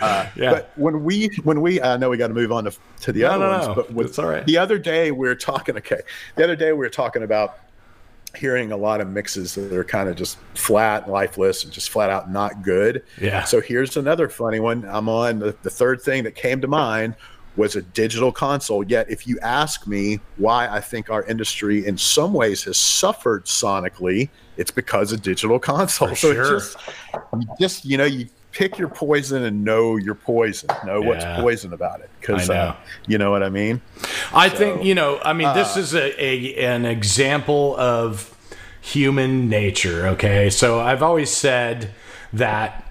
[0.00, 0.50] Uh, yeah.
[0.50, 3.20] But when we when we I know we got to move on to, to the
[3.20, 3.74] no, other no, ones, no.
[3.74, 4.46] but with, all right.
[4.46, 5.76] the other day we were talking.
[5.76, 6.00] Okay,
[6.36, 7.58] the other day we were talking about
[8.34, 12.10] hearing a lot of mixes that are kind of just flat, lifeless, and just flat
[12.10, 13.04] out not good.
[13.20, 13.44] Yeah.
[13.44, 14.84] So here's another funny one.
[14.86, 17.14] I'm on the, the third thing that came to mind
[17.56, 18.84] was a digital console.
[18.84, 23.44] Yet, if you ask me why I think our industry in some ways has suffered
[23.46, 24.28] sonically,
[24.60, 26.20] it's because of digital consoles.
[26.20, 26.60] so sure.
[26.60, 26.76] just,
[27.34, 30.68] you just, you know, you pick your poison and know your poison.
[30.84, 31.08] Know yeah.
[31.08, 33.80] what's poison about it, because uh, you know what I mean.
[34.32, 35.18] I so, think you know.
[35.24, 38.36] I mean, uh, this is a, a an example of
[38.80, 40.08] human nature.
[40.08, 41.92] Okay, so I've always said
[42.32, 42.84] that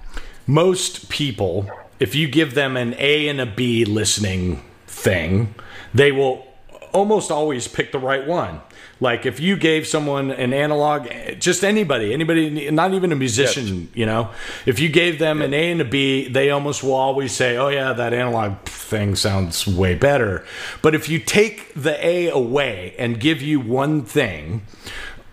[0.48, 5.54] most people, if you give them an A and a B listening thing,
[5.94, 6.48] they will
[6.94, 8.62] almost always pick the right one.
[9.02, 11.08] Like if you gave someone an analog,
[11.40, 13.88] just anybody, anybody, not even a musician, yes.
[13.94, 14.32] you know,
[14.66, 17.70] if you gave them an A and a B, they almost will always say, "Oh
[17.70, 20.46] yeah, that analog thing sounds way better."
[20.82, 24.64] But if you take the A away and give you one thing,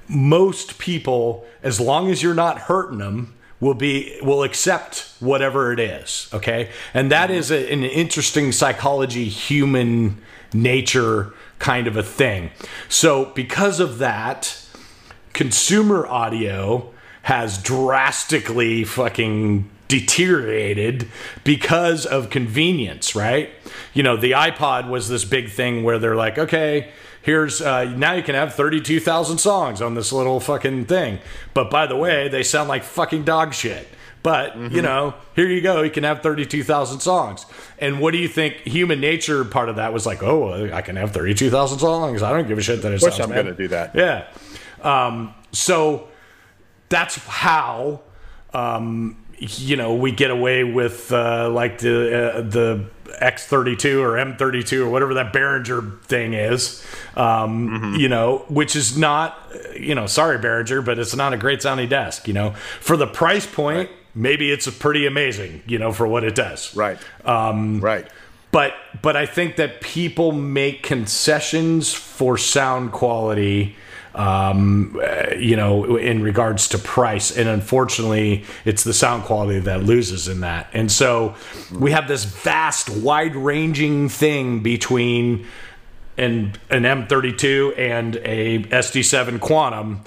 [0.09, 5.81] most people, as long as you're not hurting them, will be will accept whatever it
[5.81, 6.31] is.
[6.33, 7.39] Okay, and that mm-hmm.
[7.39, 12.51] is a, an interesting psychology, human nature kind of a thing.
[12.89, 14.61] So, because of that,
[15.33, 16.93] consumer audio
[17.23, 21.09] has drastically fucking deteriorated
[21.45, 23.51] because of convenience, right?
[23.95, 26.91] You know, the iPod was this big thing where they're like, okay,
[27.23, 31.19] here's uh, now you can have 32,000 songs on this little fucking thing.
[31.55, 33.89] But by the way, they sound like fucking dog shit.
[34.27, 34.75] But, mm-hmm.
[34.75, 35.83] you know, here you go.
[35.83, 37.47] You can have 32,000 songs.
[37.79, 38.57] And what do you think?
[38.63, 42.25] Human nature part of that was like, oh, I can have 32,000 songs.
[42.25, 43.95] I don't give a shit that it of course I'm going to do that.
[43.95, 44.27] Yeah.
[44.83, 46.09] Um, so
[46.89, 48.01] that's how
[48.53, 52.85] um, you know we get away with uh, like the uh, the
[53.23, 56.85] X32 or M32 or whatever that Behringer thing is,
[57.15, 57.95] um, mm-hmm.
[57.95, 59.39] you know, which is not,
[59.79, 63.07] you know, sorry Behringer, but it's not a great sounding desk, you know, for the
[63.07, 63.89] price point.
[63.89, 63.99] Right.
[64.17, 66.75] Maybe it's pretty amazing, you know, for what it does.
[66.75, 66.99] Right.
[67.25, 68.09] Um, right.
[68.51, 73.77] But but I think that people make concessions for sound quality
[74.17, 74.99] um,
[75.39, 77.37] you know, in regards to price.
[77.37, 80.69] And unfortunately, it's the sound quality that loses in that.
[80.73, 81.35] And so
[81.71, 85.47] we have this vast, wide ranging thing between
[86.17, 90.01] an, an M32 and a SD7 Quantum.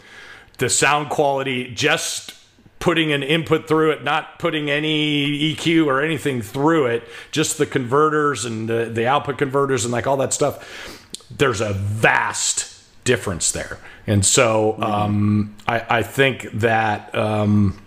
[0.57, 2.33] The sound quality just
[2.79, 7.65] putting an input through it, not putting any EQ or anything through it, just the
[7.65, 10.97] converters and the, the output converters and like all that stuff.
[11.29, 13.79] There's a vast difference there.
[14.07, 17.79] And so um, I, I, think that um,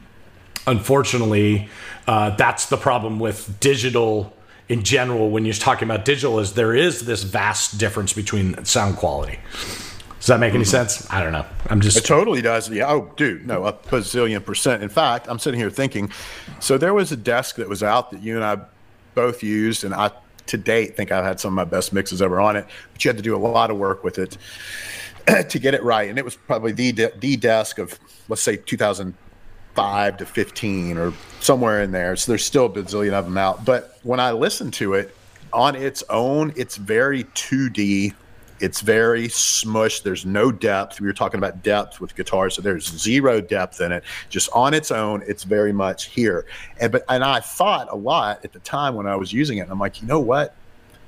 [0.67, 1.69] unfortunately,
[2.07, 4.33] uh, that's the problem with digital
[4.69, 8.97] in general when you're talking about digital is there is this vast difference between sound
[8.97, 9.39] quality.
[10.23, 10.71] Does that make any mm-hmm.
[10.71, 11.11] sense?
[11.11, 11.45] I don't know.
[11.67, 11.97] I'm just.
[11.97, 12.71] It totally does.
[12.71, 12.89] Yeah.
[12.89, 14.81] Oh, dude, no, a bazillion percent.
[14.81, 16.13] In fact, I'm sitting here thinking.
[16.61, 18.59] So there was a desk that was out that you and I
[19.17, 20.13] both used, and I
[20.47, 22.67] to date think I've had some of my best mixes ever on it.
[22.93, 24.39] But you had to do a lot of work with it.
[25.49, 26.09] to get it right.
[26.09, 31.13] And it was probably the de- the desk of let's say 2005 to 15 or
[31.41, 32.15] somewhere in there.
[32.15, 33.65] So there's still a bazillion of them out.
[33.65, 35.17] But when I listen to it
[35.53, 38.15] on its own, it's very 2D.
[38.63, 40.05] It's very smushed.
[40.05, 41.01] There's no depth.
[41.01, 44.05] We were talking about depth with guitars, so there's zero depth in it.
[44.31, 46.47] Just on its own, it's very much here.
[46.81, 49.63] And but and I thought a lot at the time when I was using it.
[49.63, 50.55] And I'm like, you know what?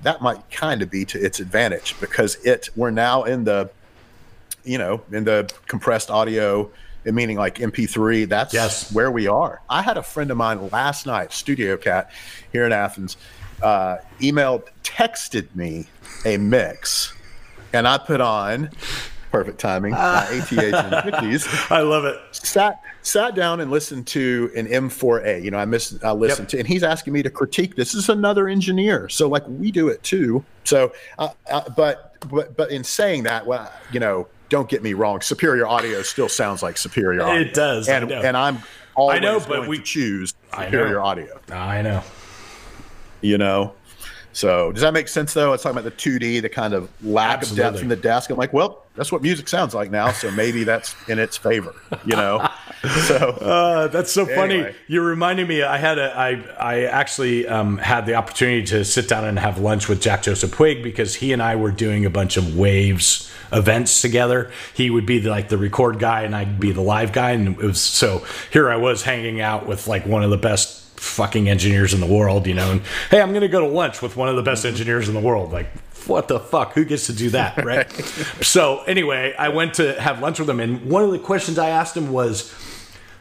[0.03, 3.71] That might kind of be to its advantage because it we're now in the
[4.65, 6.71] you know, in the compressed audio,
[7.05, 8.29] meaning like MP3.
[8.29, 8.93] That's yes.
[8.93, 9.61] where we are.
[9.69, 12.11] I had a friend of mine last night, Studio Cat,
[12.53, 13.17] here in Athens,
[13.63, 15.87] uh, emailed, texted me
[16.25, 17.14] a mix,
[17.75, 18.71] and I put on
[19.35, 20.63] perfect timing, uh, ATH and
[21.13, 21.71] 50s.
[21.71, 22.17] I love it.
[22.31, 25.43] Sat sat down and listened to an M4A.
[25.43, 26.51] You know, I missed I listened yep.
[26.51, 27.75] to, and he's asking me to critique.
[27.75, 30.45] This is another engineer, so like we do it too.
[30.63, 34.95] So, uh, uh, but but but in saying that, well, you know, don't get me
[34.95, 37.41] wrong, superior audio still sounds like superior audio.
[37.41, 37.89] It does.
[37.89, 38.59] And, and I'm
[38.95, 41.41] always I know, but we choose superior audio.
[41.51, 42.03] I know.
[43.21, 43.75] You know?
[44.35, 45.53] So does that make sense though?
[45.53, 47.65] It's talking about the 2D, the kind of lack Absolutely.
[47.65, 48.31] of depth in the desk.
[48.31, 51.75] I'm like, well, that's what music sounds like now, so maybe that's in its favor,
[52.05, 52.49] you know.
[53.07, 54.37] so uh, that's so anyway.
[54.37, 54.77] funny.
[54.87, 55.63] You're reminding me.
[55.63, 59.59] I had a, I, I actually um, had the opportunity to sit down and have
[59.59, 63.33] lunch with Jack Joseph Puig because he and I were doing a bunch of waves
[63.53, 64.51] events together.
[64.75, 67.33] He would be the, like the record guy, and I'd be the live guy.
[67.33, 70.84] And it was so here I was hanging out with like one of the best
[70.97, 72.73] fucking engineers in the world, you know.
[72.73, 75.21] And hey, I'm gonna go to lunch with one of the best engineers in the
[75.21, 75.53] world.
[75.53, 75.67] Like,
[76.07, 76.73] what the fuck?
[76.75, 77.91] Who gets to do that, right?
[78.43, 81.71] so anyway, I went to have lunch with him, and one of the questions I
[81.71, 82.53] asked him was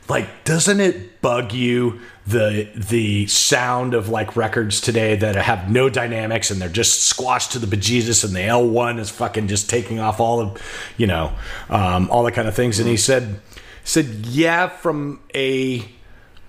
[0.09, 5.89] like doesn't it bug you the the sound of like records today that have no
[5.89, 9.99] dynamics and they're just squashed to the bejesus and the L1 is fucking just taking
[9.99, 10.61] off all of
[10.97, 11.33] you know
[11.69, 13.39] um, all that kind of things and he said
[13.83, 15.85] said yeah from a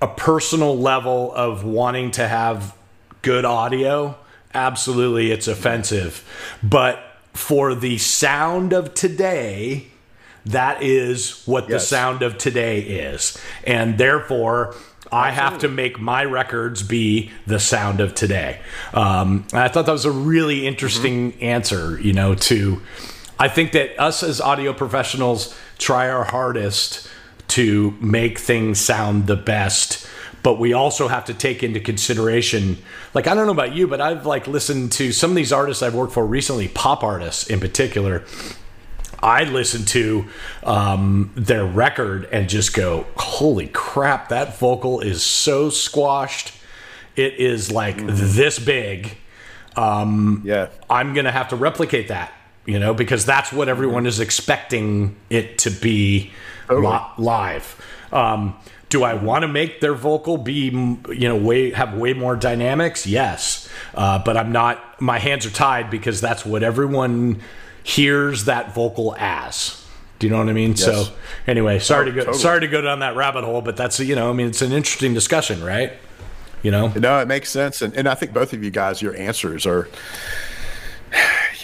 [0.00, 2.76] a personal level of wanting to have
[3.22, 4.16] good audio
[4.52, 6.28] absolutely it's offensive
[6.62, 7.02] but
[7.32, 9.86] for the sound of today
[10.46, 11.70] that is what yes.
[11.82, 13.38] the sound of today is.
[13.66, 14.74] And therefore,
[15.10, 18.60] I have to make my records be the sound of today.
[18.92, 21.44] Um, I thought that was a really interesting mm-hmm.
[21.44, 22.80] answer, you know, to
[23.38, 27.08] I think that us as audio professionals try our hardest
[27.48, 30.06] to make things sound the best
[30.42, 32.76] but we also have to take into consideration
[33.14, 35.82] like i don't know about you but i've like listened to some of these artists
[35.82, 38.24] i've worked for recently pop artists in particular
[39.24, 40.26] I listen to
[40.64, 46.52] um, their record and just go, holy crap, that vocal is so squashed.
[47.16, 48.08] It is like mm-hmm.
[48.10, 49.16] this big.
[49.76, 50.68] Um, yeah.
[50.90, 52.34] I'm to have to replicate that
[52.66, 56.32] you know, because that's what everyone is expecting it to be
[56.68, 56.86] Totally.
[56.86, 57.80] li- live.
[58.12, 58.56] Um,
[58.88, 63.06] do I want to make their vocal be, you know, way have way more dynamics?
[63.06, 65.00] Yes, uh, but I'm not.
[65.00, 67.40] My hands are tied because that's what everyone
[67.82, 69.84] hears that vocal as.
[70.20, 70.76] Do you know what I mean?
[70.76, 71.06] So
[71.46, 72.38] anyway, sorry to go totally.
[72.38, 74.72] sorry to go down that rabbit hole, but that's you know, I mean, it's an
[74.72, 75.92] interesting discussion, right?
[76.62, 79.14] You know, No, it makes sense, and, and I think both of you guys, your
[79.16, 79.88] answers are.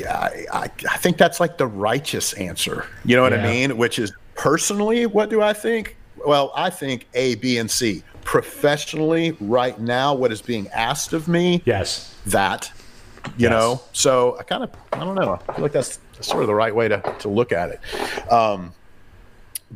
[0.06, 2.86] I, I, I think that's like the righteous answer.
[3.04, 3.46] You know what Yeah.
[3.46, 3.76] I mean?
[3.76, 5.96] Which is personally, what do I think?
[6.26, 8.02] Well, I think A, B, and C.
[8.24, 12.70] Professionally, right now, what is being asked of me, yes, that.
[13.36, 13.50] You Yes.
[13.50, 15.38] know, so I kind of, I don't know.
[15.48, 18.32] I feel like that's, that's sort of the right way to, to look at it.
[18.32, 18.72] Um,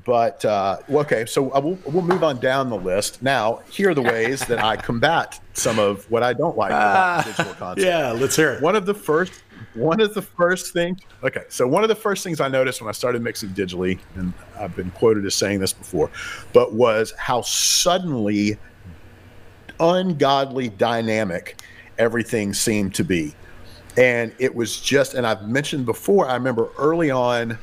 [0.05, 3.23] but uh, okay, so I will, we'll move on down the list.
[3.23, 7.25] Now, here are the ways that I combat some of what I don't like about
[7.27, 7.87] digital content.
[7.87, 8.11] yeah.
[8.13, 8.63] Let's hear it.
[8.63, 9.33] One of the first,
[9.75, 11.01] one of the first things.
[11.23, 14.33] Okay, so one of the first things I noticed when I started mixing digitally, and
[14.59, 16.11] I've been quoted as saying this before,
[16.53, 18.57] but was how suddenly
[19.81, 21.61] ungodly dynamic
[21.99, 23.35] everything seemed to be.
[23.97, 27.59] And it was just, and I've mentioned before, I remember early on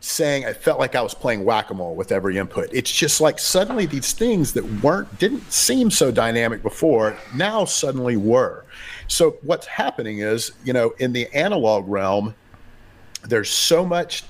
[0.00, 2.70] saying I felt like I was playing whack-a-mole with every input.
[2.72, 8.16] It's just like suddenly these things that weren't didn't seem so dynamic before now suddenly
[8.16, 8.64] were.
[9.08, 12.34] So what's happening is, you know, in the analog realm,
[13.24, 14.24] there's so much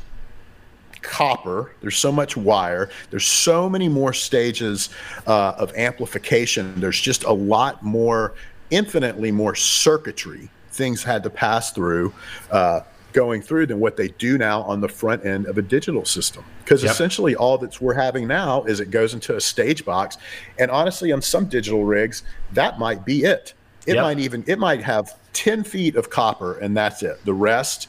[1.03, 4.91] copper there's so much wire there's so many more stages
[5.27, 8.35] uh, of amplification there's just a lot more
[8.71, 12.13] infinitely more circuitry things had to pass through
[12.51, 12.81] uh,
[13.13, 16.45] going through than what they do now on the front end of a digital system
[16.65, 16.93] because Yep.
[16.93, 20.17] essentially all that we're having now is it goes into a stage box
[20.59, 23.55] and honestly on some digital rigs that might be it
[23.87, 24.03] it Yep.
[24.03, 27.89] might even it might have 10 feet of copper and that's it the rest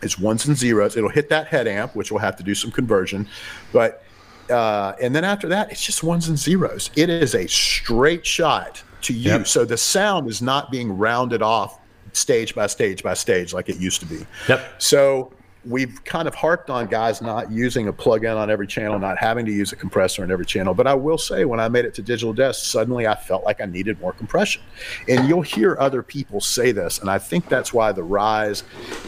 [0.00, 0.96] is ones and zeros.
[0.96, 3.26] It'll hit that head amp, which will have to do some conversion,
[3.72, 4.04] but
[4.48, 6.90] uh, and then after that, it's just ones and zeros.
[6.94, 9.32] It is a straight shot to you.
[9.32, 9.48] Yep.
[9.48, 11.80] So the sound is not being rounded off
[12.12, 14.26] stage by stage by stage like it used to be.
[14.48, 14.82] Yep.
[14.82, 15.32] So
[15.64, 19.44] we've kind of harped on guys not using a plug-in on every channel, not having
[19.44, 20.72] to use a compressor on every channel.
[20.72, 23.60] But I will say, when I made it to digital desk, suddenly I felt like
[23.60, 24.62] I needed more compression.
[25.08, 28.62] And you'll hear other people say this, and I think that's why the rise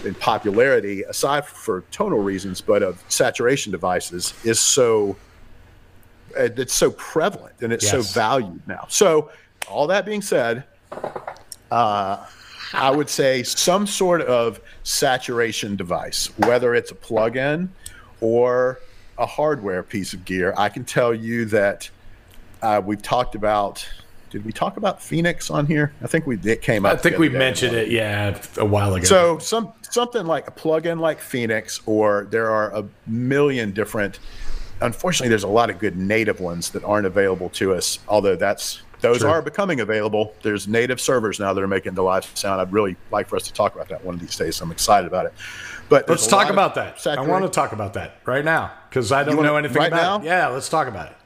[0.04, 5.16] in popularity, aside for tonal reasons, but of saturation devices, is so
[6.38, 7.92] uh, it's so prevalent and it's Yes.
[7.92, 8.86] so valued now.
[8.88, 9.30] So,
[9.68, 10.64] all that being said,
[11.70, 12.26] uh,
[12.72, 17.70] I would say some sort of saturation device, whether it's a plug-in
[18.20, 18.80] or
[19.18, 20.54] a hardware piece of gear.
[20.56, 21.90] I can tell you that
[22.62, 23.86] uh, we've talked about.
[24.30, 25.92] Did we talk about Phoenix on here?
[26.00, 26.92] I think we it came up.
[26.92, 29.04] I think we mentioned it, yeah, a while ago.
[29.04, 34.20] So some something like a plug-in like Phoenix, or there are a million different.
[34.80, 37.98] Unfortunately, there's a lot of good native ones that aren't available to us.
[38.08, 39.30] Although that's those Sure.
[39.30, 40.34] are becoming available.
[40.42, 42.60] There's native servers now that are making the live sound.
[42.60, 44.60] I'd really like for us to talk about that one of these days.
[44.60, 45.32] I'm excited about it.
[45.88, 47.04] But let's talk about that.
[47.06, 49.88] I want to talk about that right now because I don't wanna- know anything right
[49.92, 50.24] about it.
[50.24, 50.30] now?
[50.30, 51.16] Yeah, let's talk about it.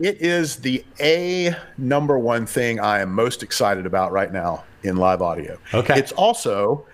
[0.00, 4.96] It is the a number one thing I am most excited about right now in
[4.96, 5.58] live audio.
[5.72, 5.98] Okay.
[5.98, 6.84] It's also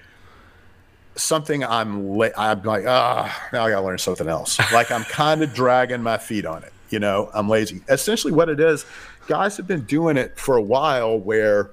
[1.18, 4.58] something I'm I'm like ah now I gotta learn something else.
[4.72, 6.72] Like I'm kind of dragging my feet on it.
[6.90, 7.82] You know, I'm lazy.
[7.88, 8.86] Essentially, what it is,
[9.26, 11.70] guys have been doing it for a while where.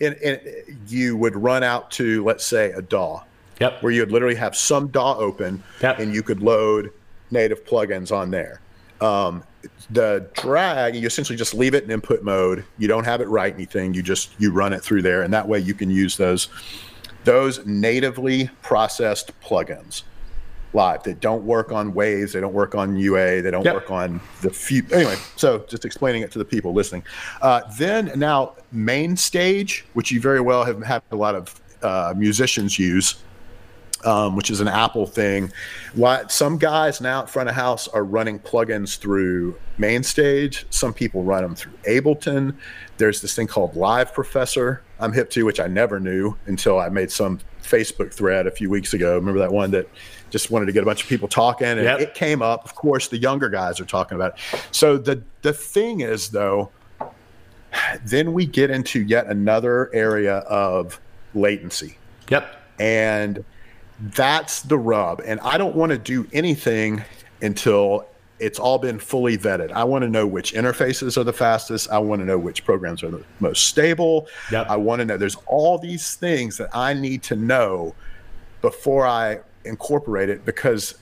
[0.00, 0.40] And, and
[0.86, 3.20] you would run out to let's say a DAW,
[3.60, 3.82] Yep.
[3.82, 5.98] where you'd literally have some DAW open Yep.
[5.98, 6.92] and you could load
[7.32, 8.60] native plugins on there.
[9.00, 9.42] Um,
[9.90, 12.64] the drag, you essentially just leave it in input mode.
[12.78, 13.92] You don't have it write anything.
[13.92, 16.46] You just you run it through there, and that way you can use those
[17.24, 20.02] those natively processed plugins
[20.74, 23.74] live that don't work on Waves, they don't work on UA, they don't Yep.
[23.74, 24.84] work on the few.
[24.92, 27.02] Anyway, so just explaining it to the people listening.
[27.40, 32.78] Uh, then now MainStage, which you very well have had a lot of uh, musicians
[32.78, 33.16] use
[34.04, 35.52] um, which is an Apple thing.
[35.94, 40.64] Why some guys now at front of house are running plugins through MainStage.
[40.70, 42.54] Some people run them through Ableton.
[42.96, 44.82] There's this thing called Live Professor.
[45.00, 48.70] I'm hip to, which I never knew until I made some Facebook thread a few
[48.70, 49.14] weeks ago.
[49.14, 49.88] Remember that one that
[50.30, 52.00] just wanted to get a bunch of people talking, and Yep.
[52.00, 52.64] it came up.
[52.64, 54.60] Of course, the younger guys are talking about it.
[54.72, 56.70] So the the thing is though,
[58.04, 61.00] then we get into yet another area of
[61.34, 61.96] latency.
[62.30, 62.56] Yep.
[62.80, 63.44] And
[64.00, 65.20] that's the rub.
[65.24, 67.02] And I don't want to do anything
[67.42, 68.06] until
[68.40, 69.72] it's all been fully vetted.
[69.72, 71.90] I want to know which interfaces are the fastest.
[71.90, 74.28] I want to know which programs are the most stable.
[74.52, 74.68] Yep.
[74.68, 77.94] I want to know there's all these things that I need to know
[78.60, 80.98] before I incorporate it because,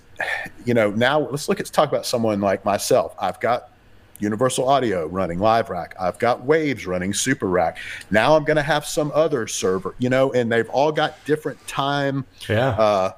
[0.64, 3.14] you know, now let's look at talk about someone like myself.
[3.18, 3.70] I've got
[4.18, 5.94] Universal Audio running Live Rack.
[6.00, 7.78] I've got Waves running Super Rack.
[8.10, 11.64] Now I'm going to have some other server, you know, and they've all got different
[11.66, 12.24] time.
[12.48, 12.70] Yeah.
[12.70, 13.12] Uh,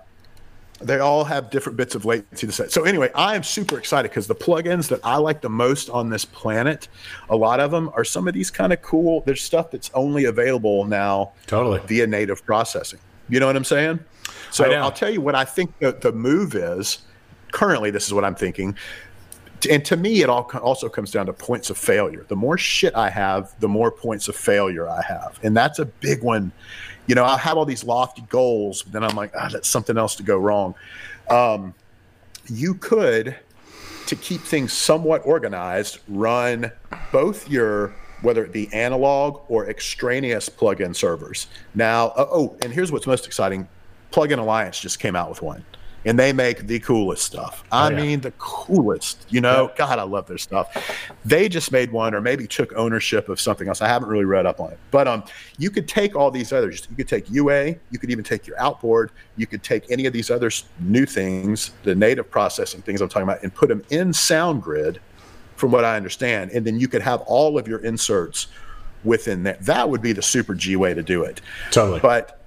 [0.81, 2.72] they all have different bits of latency to set.
[2.72, 6.09] So anyway, I am super excited because the plugins that I like the most on
[6.11, 6.89] this planet,
[7.29, 9.22] a lot of them are some of these kind of cool.
[9.22, 13.01] There's stuff that's only available now totally via native processing.
[13.29, 14.01] You know what I'm saying?
[14.51, 16.99] So I'll tell you what I think the, the move is.
[17.53, 18.76] Currently, this is what I'm thinking.
[19.68, 22.24] And to me, it all also comes down to points of failure.
[22.29, 25.87] The more shit I have, the more points of failure I have, and that's a
[25.87, 26.53] big one
[27.09, 29.97] you know, I have all these lofty goals, but then I'm like, ah, that's something
[29.99, 30.75] else to go wrong.
[31.29, 31.75] Um,
[32.49, 33.35] you could,
[34.07, 36.71] to keep things somewhat organized, run
[37.11, 41.47] both your whether it be analog or extraneous plugin servers.
[41.75, 43.69] Now, oh, and here's what's most exciting:
[44.13, 45.65] Plugin Alliance just came out with one
[46.05, 47.64] and they make the coolest stuff.
[47.72, 48.03] I oh, yeah.
[48.03, 49.26] mean, the coolest.
[49.28, 49.72] You know.
[49.76, 51.11] God, I love their stuff.
[51.24, 53.82] They just made one, or maybe took ownership of something else.
[53.82, 55.24] I haven't really read up on it, but um,
[55.59, 56.86] you could take all these others.
[56.90, 57.76] You could take UA.
[57.90, 59.11] You could even take your outboard.
[59.36, 63.28] You could take any of these other new things, the native processing things I'm talking
[63.28, 64.99] about, and put them in SoundGrid,
[65.59, 68.46] from what I understand, and then you could have all of your inserts
[69.05, 69.61] within that.
[69.66, 71.40] That would be the super G way to do it.
[71.72, 72.01] Totally.
[72.01, 72.38] But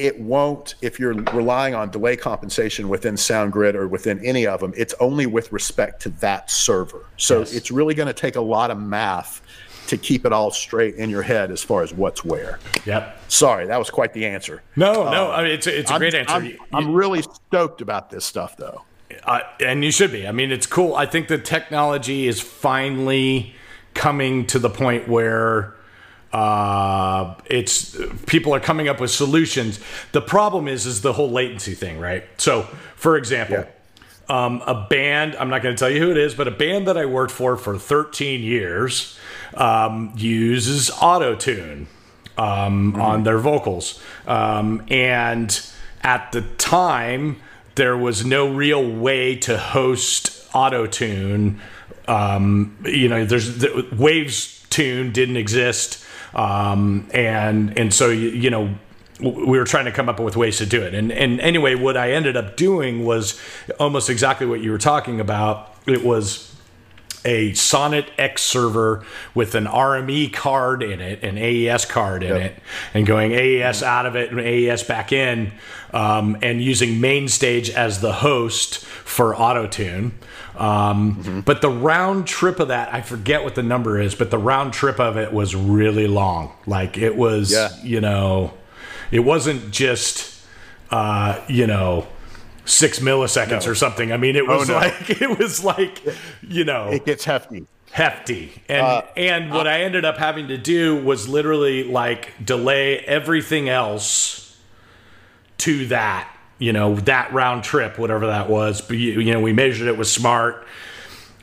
[0.00, 4.72] it won't if you're relying on delay compensation within SoundGrid or within any of them.
[4.76, 7.04] It's only with respect to that server.
[7.18, 7.52] So yes.
[7.52, 9.42] it's really going to take a lot of math
[9.88, 12.58] to keep it all straight in your head as far as what's where.
[12.86, 13.18] Yep.
[13.28, 14.62] Sorry, that was quite the answer.
[14.74, 16.32] No, no, uh, I mean it's a, it's a great answer.
[16.32, 18.82] I'm, I'm, really stoked about this stuff though.
[19.24, 20.26] Uh, and you should be.
[20.26, 20.94] I mean, it's cool.
[20.94, 23.54] I think the technology is finally
[23.94, 25.74] coming to the point where
[26.32, 29.80] uh, it's people are coming up with solutions.
[30.12, 32.24] The problem is is the whole latency thing, right?
[32.38, 32.62] So,
[32.94, 33.64] for example,
[34.28, 34.44] yeah.
[34.44, 36.86] um, a band I'm not going to tell you who it is, but a band
[36.86, 39.18] that I worked for for 13 years
[39.54, 41.88] um, uses auto tune
[42.38, 43.00] um, mm-hmm.
[43.00, 45.60] on their vocals, um, and
[46.02, 47.40] at the time
[47.74, 51.60] there was no real way to host auto tune.
[52.06, 55.99] Um, you know, there's the, Waves tune didn't exist
[56.34, 58.74] um, and and so you, you know
[59.20, 60.94] we were trying to come up with ways to do it.
[60.94, 63.40] And and anyway, what I ended up doing was
[63.78, 65.74] almost exactly what you were talking about.
[65.86, 66.49] It was
[67.24, 69.04] a Sonnet X server
[69.34, 72.52] with an RME card in it, an AES card in yep.
[72.52, 72.62] it,
[72.94, 75.52] and going AES out of it and AES back in,
[75.92, 80.12] um, and using MainStage as the host for AutoTune.
[80.56, 81.40] Um, mm-hmm.
[81.40, 84.72] But the round trip of that, I forget what the number is, but the round
[84.72, 86.52] trip of it was really long.
[86.66, 87.70] Like it was, yeah.
[87.82, 88.52] you know,
[89.10, 90.44] it wasn't just,
[90.90, 92.06] uh, you know,
[92.70, 93.72] six milliseconds no.
[93.72, 94.12] or something.
[94.12, 94.78] I mean, it oh, was oh, no.
[94.78, 96.02] like it was like,
[96.46, 100.46] you know, it gets hefty hefty and uh, and what uh, i ended up having
[100.46, 104.56] to do was literally like delay everything else
[105.58, 109.52] to that you know that round trip whatever that was but you, you know we
[109.52, 110.62] measured it with Smaart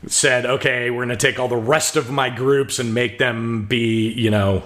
[0.05, 3.65] said okay we're going to take all the rest of my groups and make them
[3.65, 4.63] be you know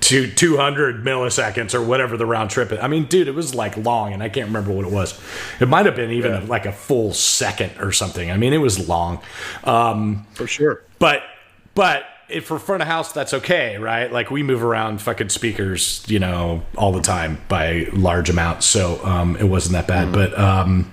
[0.00, 2.78] to 200 milliseconds or whatever the round trip is.
[2.80, 5.18] I mean, dude, it was like long and I can't remember what it was.
[5.60, 6.48] It might have been even yeah.
[6.48, 8.30] like a full second or something.
[8.30, 9.20] I mean, it was long.
[9.64, 10.82] Um, For sure.
[10.98, 11.22] But,
[11.74, 14.12] but if for front of house, that's okay, right?
[14.12, 19.04] Like we move around fucking speakers, you know, all the time by large amounts, so
[19.04, 20.08] um, it wasn't that bad.
[20.08, 20.12] Mm.
[20.12, 20.92] But um,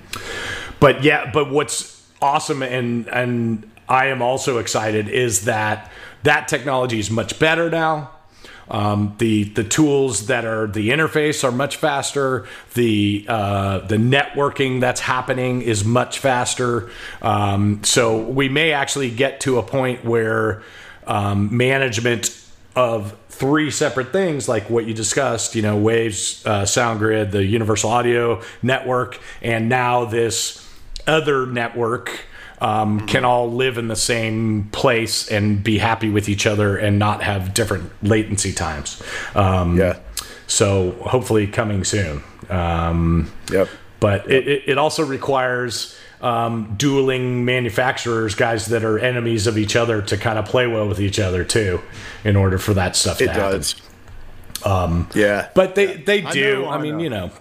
[0.80, 5.92] but yeah, but what's awesome and and I am also excited is that
[6.24, 8.12] that technology is much better now.
[8.70, 12.48] Um, the the tools that are the interface are much faster.
[12.74, 16.90] The uh, the networking that's happening is much faster.
[17.22, 20.64] Um, so we may actually get to a point where
[21.06, 22.42] um, management
[22.76, 27.90] of three separate things like what you discussed you know waves uh, soundgrid the universal
[27.90, 30.66] audio network and now this
[31.08, 32.26] other network
[32.62, 33.08] um, mm-hmm.
[33.08, 37.24] can all live in the same place and be happy with each other and not
[37.24, 39.02] have different latency times
[39.36, 40.00] um, yeah
[40.48, 43.68] so hopefully coming soon um, yep
[44.00, 50.02] but it, it also requires um, dueling manufacturers, guys that are enemies of each other,
[50.04, 51.82] to kind of play well with each other too,
[52.24, 53.58] in order for that stuff it to happen.
[53.58, 53.76] does.
[54.66, 56.28] Um, yeah, but they they do.
[56.28, 57.32] I, know, I mean, I you know.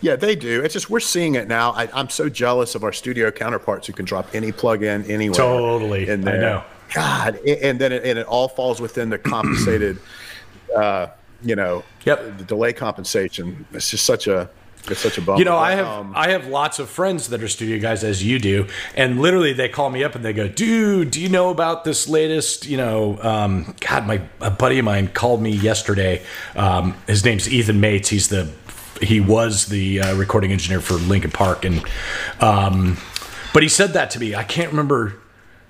[0.00, 0.62] Yeah, they do.
[0.62, 1.72] It's just we're seeing it now.
[1.72, 5.34] I, am so jealous of our studio counterparts who can drop any plug-in anywhere.
[5.34, 6.36] Totally, in there.
[6.36, 6.64] I know.
[6.94, 9.98] God, and then it, and it all falls within the compensated.
[10.76, 11.08] uh,
[11.42, 12.38] you know, Yep.
[12.38, 13.66] the delay compensation.
[13.72, 14.50] It's just such a
[14.88, 15.38] it's such a bummer.
[15.38, 18.24] You know, I have um, I have lots of friends that are studio guys as
[18.24, 21.50] you do, and literally they call me up and they go, "Dude, do you know
[21.50, 26.22] about this latest?" You know, um, God, my a buddy of mine called me yesterday.
[26.56, 28.08] Um, his name's Ethan Mates.
[28.08, 28.50] He's the
[29.00, 31.84] he was the uh, recording engineer for Linkin Park, and
[32.40, 32.96] um,
[33.52, 34.34] but he said that to me.
[34.34, 35.14] I can't remember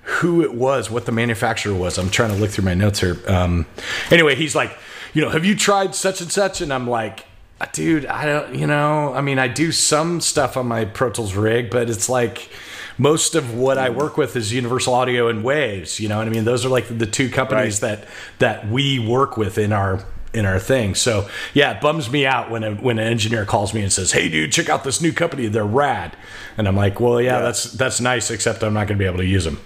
[0.03, 1.97] who it was, what the manufacturer was.
[1.97, 3.17] I'm trying to look through my notes here.
[3.27, 3.65] Um,
[4.09, 4.75] anyway, he's like,
[5.13, 6.59] you know, have you tried such and such?
[6.61, 7.25] And I'm like,
[7.71, 11.35] dude, I don't, you know, I mean, I do some stuff on my Pro Tools
[11.35, 12.49] rig, but it's like
[12.97, 15.99] most of what I work with is Universal Audio and Waves.
[15.99, 16.45] You know what I mean?
[16.45, 17.99] Those are like the two companies Right.
[17.99, 18.07] that
[18.39, 20.03] that we work with in our
[20.33, 20.95] in our thing.
[20.95, 24.11] So yeah, it bums me out when a, when an engineer calls me and says,
[24.11, 25.47] "Hey, dude, check out this new company.
[25.47, 26.15] They're rad."
[26.57, 27.41] And I'm like, "Well, yeah, Yeah.
[27.41, 29.59] that's that's nice, except I'm not going to be able to use them."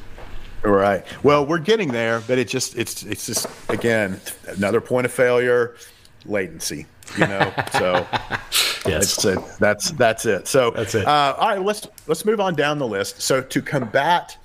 [0.63, 1.05] Right.
[1.21, 5.75] Well, we're getting there, but it just it's it's just again another point of failure,
[6.25, 6.87] latency.
[7.17, 8.07] You know, so
[8.87, 9.17] Yes.
[9.17, 9.39] it's it.
[9.59, 10.47] That's that's it.
[10.47, 11.05] So That's it.
[11.05, 13.21] Uh, all right, let's let's move on down the list.
[13.21, 14.35] So to combat,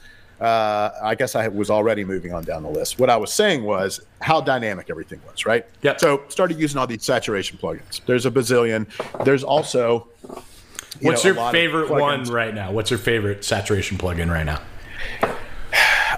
[0.41, 2.99] uh, I guess I was already moving on down the list.
[2.99, 5.45] What I was saying was how dynamic everything was.
[5.47, 5.67] Right.
[5.83, 6.01] Yep.
[6.01, 8.01] So started using all these saturation plugins.
[8.07, 8.87] There's a bazillion.
[9.25, 10.09] There's also.
[11.01, 12.73] you What's know, your favorite one right now?
[12.73, 14.61] What's your favorite saturation plugin right now?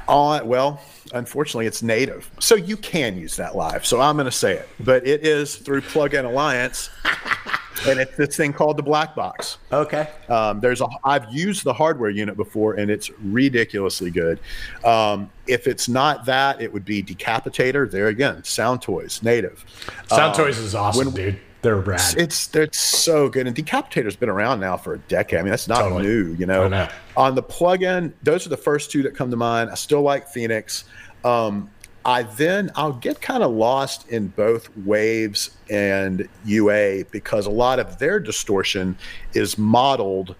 [0.09, 0.81] on well
[1.14, 4.68] unfortunately it's native so you can use that live so i'm going to say it
[4.81, 6.91] but it is through plugin alliance
[7.87, 10.09] and it's this thing called the black box Okay.
[10.28, 14.41] um, there's a i've used the hardware unit before and it's ridiculously good
[14.85, 19.64] um, if it's not that it would be decapitator there again Soundtoys native
[20.09, 21.41] Soundtoys is awesome, when- dude.
[21.62, 22.14] They're rad.
[22.18, 25.68] it's they're so good and decapitator's been around now for a decade i mean that's
[25.68, 26.03] not Totally.
[26.03, 26.89] new you know know.
[27.16, 30.26] on the plugin those are the first two that come to mind i still like
[30.26, 30.87] phoenix
[31.24, 31.70] um,
[32.05, 37.78] i then i'll get kind of lost in both waves and ua because a lot
[37.78, 38.96] of their distortion
[39.34, 40.34] is modeled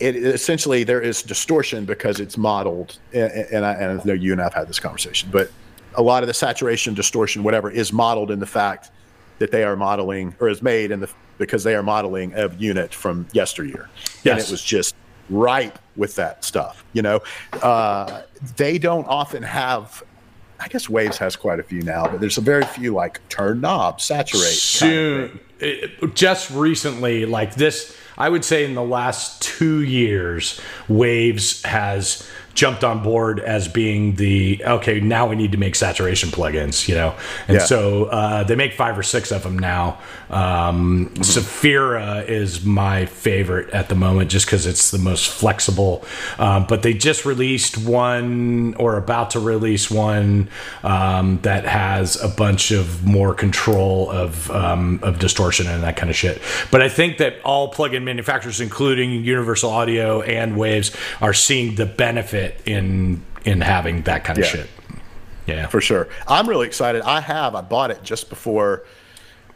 [0.00, 4.32] it essentially there is distortion because it's modeled and, and i and I know you
[4.32, 5.50] and i've had this conversation but
[5.96, 8.90] a lot of the saturation distortion whatever is modeled in the fact
[9.38, 12.94] that they are modeling or is made in the because they are modeling a unit
[12.94, 13.88] from yesteryear.
[14.24, 14.94] And it was just
[15.30, 17.20] ripe with that stuff you know?
[17.54, 18.22] Uh,
[18.56, 20.02] they don't often have
[20.60, 23.60] i guess waves has quite a few now but there's a very few like turn
[23.60, 25.40] knob saturate kind of soon.
[25.60, 32.28] It- just recently like this i would say in the last two years waves has
[32.54, 36.94] jumped on board as being the okay now we need to make saturation plugins you
[36.94, 37.14] know
[37.48, 37.64] and Yeah.
[37.64, 39.98] so uh, they make five or six of them now
[40.30, 46.04] um, Saphira is my favorite at the moment just because it's the most flexible
[46.38, 50.48] um, but they just released one or about to release one
[50.82, 56.10] um, that has a bunch of more control of um, of distortion and that kind
[56.10, 56.40] of shit.
[56.70, 61.86] But I think that all plugin manufacturers, including Universal Audio and Waves, are seeing the
[61.86, 64.50] benefit in in having that kind of Yeah.
[64.50, 64.66] shit.
[65.46, 66.08] Yeah, for sure.
[66.26, 67.02] I'm really excited.
[67.02, 67.54] I have.
[67.54, 68.84] I bought it just before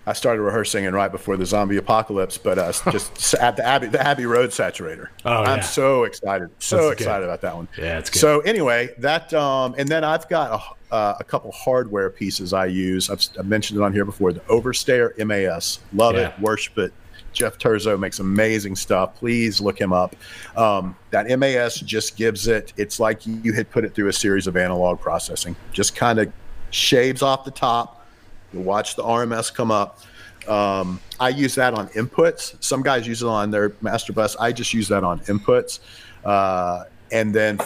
[0.06, 2.36] I started rehearsing and right before the zombie apocalypse.
[2.36, 5.08] But uh, just at the Abbey, the Abbey Road Saturator.
[5.24, 5.62] Oh, I'm yeah.
[5.62, 6.50] so excited.
[6.58, 6.92] So That's good.
[7.00, 7.68] excited about that one.
[7.78, 8.18] Yeah, it's good.
[8.18, 10.60] So anyway, that um, and then I've got
[10.90, 13.08] a, uh, a couple hardware pieces I use.
[13.08, 14.32] I've, I've mentioned it on here before.
[14.34, 15.78] The Overstayer MAS.
[15.94, 16.28] Love Yeah.
[16.34, 16.40] it.
[16.40, 16.92] Worship it.
[17.32, 19.14] Jeff Terzo makes amazing stuff.
[19.16, 20.16] Please look him up.
[20.56, 24.46] Um, that MAS just gives it, it's like you had put it through a series
[24.46, 25.54] of analog processing.
[25.72, 26.32] Just kind of
[26.70, 28.06] shaves off the top.
[28.52, 30.00] You watch the RMS come up.
[30.48, 32.62] Um, I use that on inputs.
[32.62, 34.34] Some guys use it on their master bus.
[34.36, 35.80] I just use that on inputs.
[36.24, 37.58] Uh, and then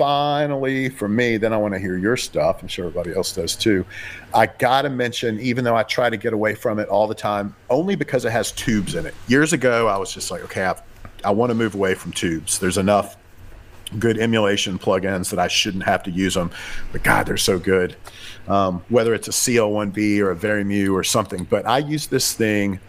[0.00, 2.62] finally, for me, then I want to hear your stuff.
[2.62, 3.84] I'm sure everybody else does too.
[4.32, 7.14] I got to mention, even though I try to get away from it all the
[7.14, 9.14] time, only because it has tubes in it.
[9.28, 10.80] Years ago, I was just like, okay, I've,
[11.22, 12.58] I want to move away from tubes.
[12.58, 13.18] There's enough
[13.98, 16.50] good emulation plugins that I shouldn't have to use them.
[16.92, 17.94] But God, they're so good.
[18.48, 21.44] Um, whether it's a CL1B or a Vari-Mu or something.
[21.44, 22.80] But I use this thing.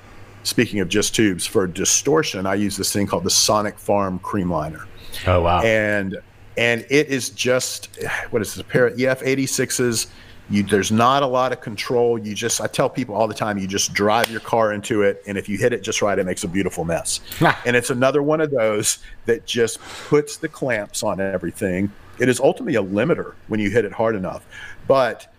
[0.43, 4.85] Speaking of just tubes for distortion, I use this thing called the Sonic Farm Creamliner
[5.27, 5.61] Oh wow.
[5.61, 6.17] and
[6.57, 7.89] and it is just
[8.29, 10.07] what is this, a pair of EF 86s.
[10.49, 12.17] You, there's not a lot of control.
[12.17, 15.23] You just I tell people all the time, you just drive your car into it,
[15.25, 17.21] and if you hit it just right, it makes a beautiful mess.
[17.65, 19.79] and it's another one of those that just
[20.09, 21.91] puts the clamps on everything.
[22.19, 24.45] It is ultimately a limiter when you hit it hard enough,
[24.87, 25.33] but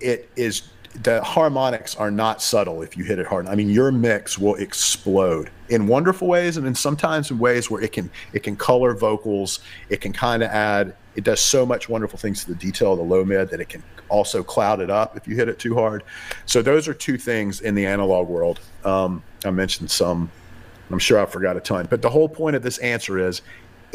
[0.00, 0.62] it is
[0.94, 3.46] the harmonics are not subtle if you hit it hard.
[3.46, 7.82] I mean, your mix will explode in wonderful ways, and then sometimes in ways where
[7.82, 9.60] it can it can color vocals.
[9.88, 12.98] It can kind of add it does so much wonderful things to the detail of
[12.98, 15.74] the low mid that it can also cloud it up if you hit it too
[15.74, 16.04] hard.
[16.46, 18.60] So those are two things in the analog world.
[18.84, 20.30] Um, I mentioned some.
[20.90, 23.40] I'm sure I forgot a ton, but the whole point of this answer is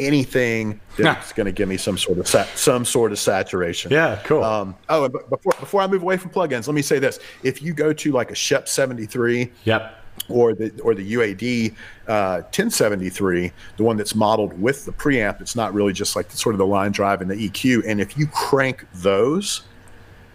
[0.00, 3.90] anything that's going to give me some sort of sat- some sort of saturation.
[3.90, 4.44] Yeah, cool.
[4.44, 7.62] Um, oh, and before before I move away from plugins, let me say this: if
[7.62, 9.94] you go to like a Scheps 73, yep
[10.28, 11.74] or the or the UAD
[12.06, 15.40] uh, 1073, the one that's modeled with the preamp.
[15.40, 17.84] It's not really just like the, sort of the line drive and the EQ.
[17.86, 19.62] And if you crank those,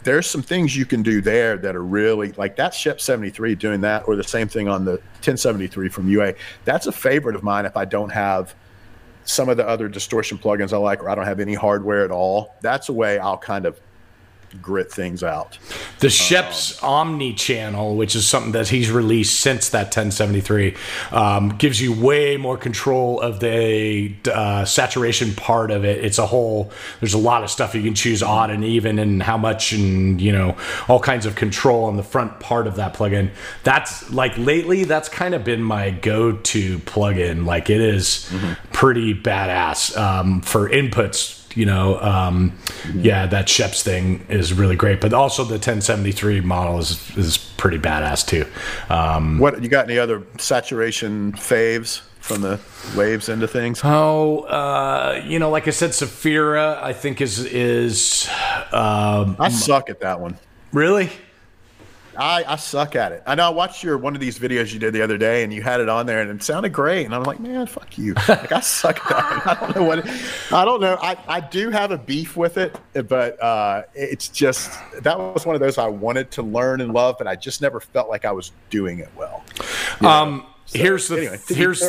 [0.03, 3.81] there's some things you can do there that are really like that Scheps 73 doing
[3.81, 4.93] that, or the same thing on the
[5.23, 6.35] 1073 from UA.
[6.65, 8.55] That's a favorite of mine if I don't have
[9.25, 12.11] some of the other distortion plugins I like, or I don't have any hardware at
[12.11, 12.53] all.
[12.61, 13.79] That's a way I'll kind of
[14.61, 15.57] grit things out.
[15.99, 20.75] The Scheps um, Omni channel, which is something that he's released since that 1073,
[21.11, 26.03] um, gives you way more control of the uh, saturation part of it.
[26.03, 26.71] It's a whole.
[26.99, 30.19] There's a lot of stuff you can choose odd and even, and how much, and
[30.19, 33.31] you know, all kinds of control on the front part of that plugin.
[33.63, 34.83] That's like lately.
[34.83, 37.45] That's kind of been my go-to plugin.
[37.45, 38.53] Like it is mm-hmm.
[38.73, 42.57] pretty badass um, for inputs you know, um,
[42.95, 45.01] yeah, that Scheps thing is really great.
[45.01, 48.45] But also the 1073 model is is pretty badass too.
[48.89, 49.89] Um, what you got?
[49.89, 52.59] Any other saturation faves from the
[52.95, 53.81] waves into things?
[53.83, 58.27] Oh, uh, you know, like I said, Saphira, I think is is.
[58.71, 60.37] Um, I suck at that one.
[60.71, 61.11] Really?
[62.17, 63.23] I, I suck at it.
[63.25, 65.53] I know I watched your one of these videos you did the other day, and
[65.53, 67.05] you had it on there, and it sounded great.
[67.05, 68.13] And I'm like, man, fuck you.
[68.33, 69.47] Like I suck at that.
[69.47, 69.99] I don't know what.
[69.99, 70.05] It,
[70.51, 70.97] I don't know.
[71.01, 75.55] I, I do have a beef with it, but uh, it's just that was one
[75.55, 78.31] of those I wanted to learn and love, but I just never felt like I
[78.31, 79.43] was doing it well.
[80.01, 81.83] Um, so, here's the anyway, here's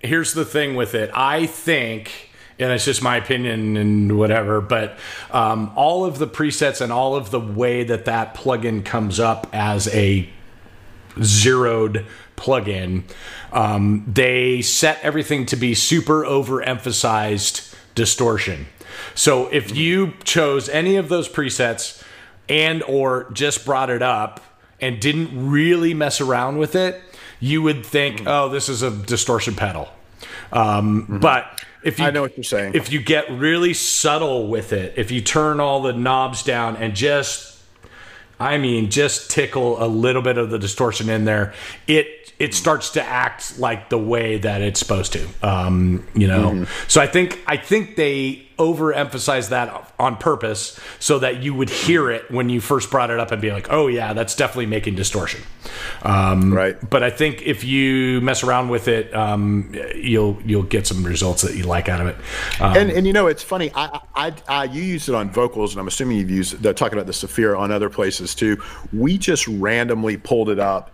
[0.00, 1.10] here's the thing with it.
[1.12, 4.60] I think and it's just my opinion and whatever.
[4.60, 4.98] But
[5.30, 9.46] um, all of the presets and all of the way that that plugin comes up
[9.52, 10.28] as a
[11.22, 13.04] zeroed plugin,
[13.52, 18.66] um, they set everything to be super overemphasized distortion.
[19.14, 22.02] So if you chose any of those presets
[22.48, 24.40] and or just brought it up
[24.80, 27.00] and didn't really mess around with it,
[27.40, 28.28] you would think, mm-hmm.
[28.28, 29.88] oh, this is a distortion pedal.
[30.52, 31.18] Um, mm-hmm.
[31.18, 32.74] But if you, I know what you're saying.
[32.74, 36.94] If you get really subtle with it, if you turn all the knobs down and
[36.94, 37.60] just,
[38.38, 41.54] I mean, just tickle a little bit of the distortion in there,
[41.86, 45.28] it it starts to act like the way that it's supposed to.
[45.42, 46.88] Um, you know, mm-hmm.
[46.88, 52.10] so I think I think they overemphasize that on purpose so that you would hear
[52.10, 54.94] it when you first brought it up and be like, "Oh yeah, that's definitely making
[54.94, 55.42] distortion."
[56.02, 56.76] Um, right.
[56.88, 61.42] But I think if you mess around with it, um, you'll you'll get some results
[61.42, 62.16] that you like out of it.
[62.60, 63.70] Um, and and you know, it's funny.
[63.74, 66.98] I, I, I you used it on vocals, and I'm assuming you've used the, talking
[66.98, 68.62] about the Saphira on other places too.
[68.92, 70.90] We just randomly pulled it up.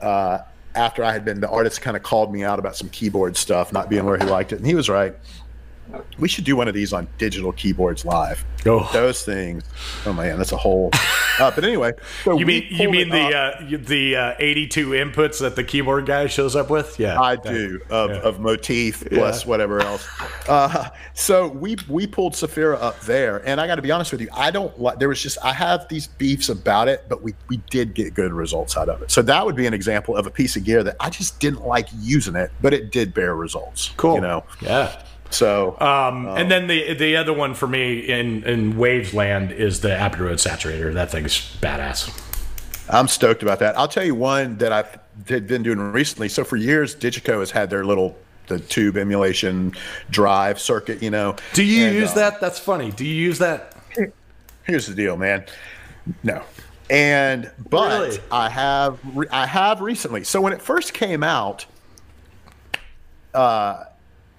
[0.00, 0.38] Uh,
[0.74, 3.72] after I had been, the artist kind of called me out about some keyboard stuff
[3.72, 5.14] not being where he liked it, and he was right.
[6.18, 8.44] We should do one of these on digital keyboards live.
[8.66, 9.64] Oh, those things.
[10.04, 10.90] Oh man, that's a whole.
[11.38, 11.92] Uh, but anyway,
[12.24, 16.26] so you mean you mean the uh, the uh, 82 inputs that the keyboard guy
[16.26, 16.98] shows up with?
[16.98, 18.16] Yeah, I do of, yeah.
[18.16, 19.48] of motif plus yeah.
[19.48, 20.06] whatever else.
[20.46, 24.20] Uh, so we we pulled Saphira up there, and I got to be honest with
[24.20, 24.98] you, I don't like.
[24.98, 28.32] There was just I have these beefs about it, but we we did get good
[28.32, 29.10] results out of it.
[29.10, 31.66] So that would be an example of a piece of gear that I just didn't
[31.66, 33.92] like using it, but it did bear results.
[33.96, 34.44] Cool, you know.
[34.60, 35.02] Yeah.
[35.30, 39.52] So, um, um, and then the the other one for me in in Waves Land
[39.52, 40.92] is the Abbey Road Saturator.
[40.92, 42.10] That thing's badass.
[42.88, 43.78] I'm stoked about that.
[43.78, 44.98] I'll tell you one that I've
[45.46, 46.28] been doing recently.
[46.28, 48.18] So for years, Digico has had their little
[48.48, 49.72] the tube emulation
[50.10, 51.02] drive circuit.
[51.02, 51.36] You know.
[51.54, 52.40] Do you and, use uh, that?
[52.40, 52.90] That's funny.
[52.90, 53.76] Do you use that?
[54.64, 55.44] Here's the deal, man.
[56.22, 56.42] No.
[56.90, 58.18] And but really?
[58.32, 58.98] I have
[59.30, 60.24] I have recently.
[60.24, 61.66] So when it first came out,
[63.32, 63.84] uh,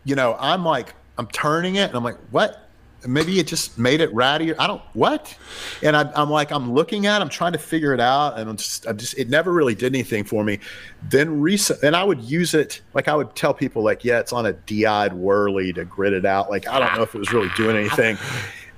[0.03, 2.67] you know, I'm like, I'm turning it and I'm like, what?
[3.07, 4.55] Maybe it just made it ratty.
[4.55, 5.35] I don't what,
[5.81, 8.47] and I, am like I'm looking at, it, I'm trying to figure it out, and
[8.47, 10.59] I'm just, I'm just, it never really did anything for me.
[11.09, 14.31] Then recent, and I would use it like I would tell people like, yeah, it's
[14.31, 16.51] on a DI'd Wurly to grit it out.
[16.51, 18.17] Like I don't know if it was really doing anything.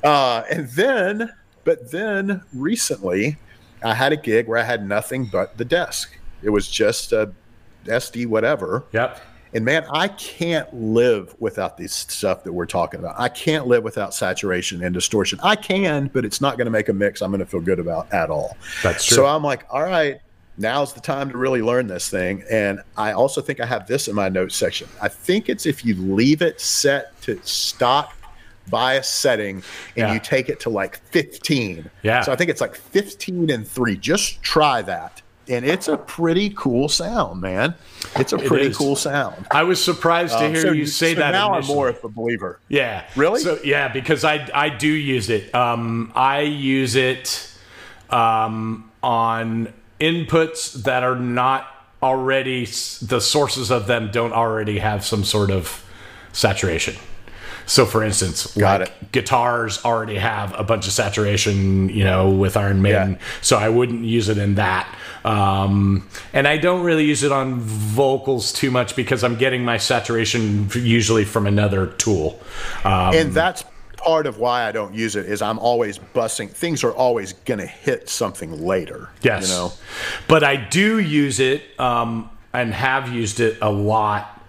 [0.04, 1.32] Uh, and then,
[1.64, 3.38] but then recently,
[3.82, 6.20] I had a gig where I had nothing but the desk.
[6.42, 7.32] It was just a
[7.86, 8.84] SD whatever.
[8.92, 9.22] Yep
[9.54, 13.16] and man, I can't live without this stuff that we're talking about.
[13.18, 15.40] I can't live without saturation and distortion.
[15.44, 17.80] I can, but it's not going to make a mix I'm going to feel good
[17.80, 18.58] about at all.
[18.82, 19.18] That's true.
[19.18, 20.20] So I'm like, all right,
[20.58, 22.44] now's the time to really learn this thing.
[22.50, 24.88] And I also think I have this in my notes section.
[25.02, 28.16] I think it's if you leave it set to stock
[28.70, 29.64] bias setting and
[29.98, 30.14] Yeah.
[30.14, 31.90] you take it to like 15.
[32.02, 32.22] Yeah.
[32.22, 33.98] So I think it's like 15 and 3.
[33.98, 35.22] Just try that.
[35.50, 37.76] And it's a pretty cool sound, man.
[38.16, 38.78] It's a pretty is.
[38.78, 39.46] cool sound.
[39.52, 41.32] I was surprised to Um, hear so you say so that.
[41.32, 41.72] Now initially.
[41.74, 42.60] I'm more of a believer.
[42.70, 43.06] Yeah.
[43.16, 43.42] Really?
[43.42, 45.54] So yeah, because I I do use it.
[45.54, 47.50] Um, I use it
[48.10, 51.68] um, on inputs that are not
[52.02, 52.66] already
[53.02, 55.84] the sources of them don't already have some sort of
[56.34, 56.96] saturation.
[57.66, 59.12] So, for instance, Got like it.
[59.14, 63.14] guitars already have a bunch of saturation, you know, with Iron Maiden.
[63.14, 63.18] Yeah.
[63.42, 64.94] So I wouldn't use it in that.
[65.24, 69.78] Um, and I don't really use it on vocals too much because I'm getting my
[69.78, 72.42] saturation usually from another tool.
[72.84, 73.64] Um, and that's
[74.04, 76.50] part of why I don't use it is I'm always bussing.
[76.50, 79.10] Things are always going to hit something later.
[79.22, 79.48] Yes.
[79.48, 79.74] You know?
[80.28, 84.42] But I do use it um, and have used it a lot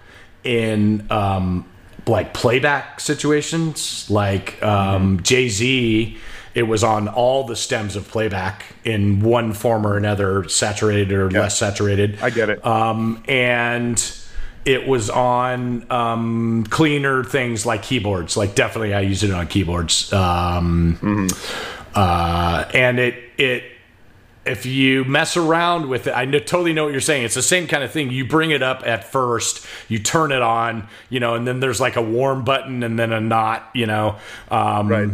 [0.43, 1.65] in um,
[2.07, 4.11] like playback situations.
[4.11, 6.19] Like um, Jay Z,
[6.55, 11.31] it was on all the stems of playback in one form or another, saturated or
[11.31, 12.19] less saturated.
[12.23, 12.65] I get it.
[12.65, 14.17] Um, and
[14.65, 18.37] it was on um, cleaner things like keyboards.
[18.37, 20.13] Like definitely, I use it on keyboards.
[20.13, 21.29] Um,
[21.95, 23.65] uh, and it it
[24.47, 27.25] if you mess around with it, I know, totally know what you're saying.
[27.25, 28.11] It's the same kind of thing.
[28.11, 31.81] You bring it up at first, you turn it on, you know, and then there's
[31.81, 34.17] like a warm button and then a not, you know.
[34.51, 35.09] Um, Right.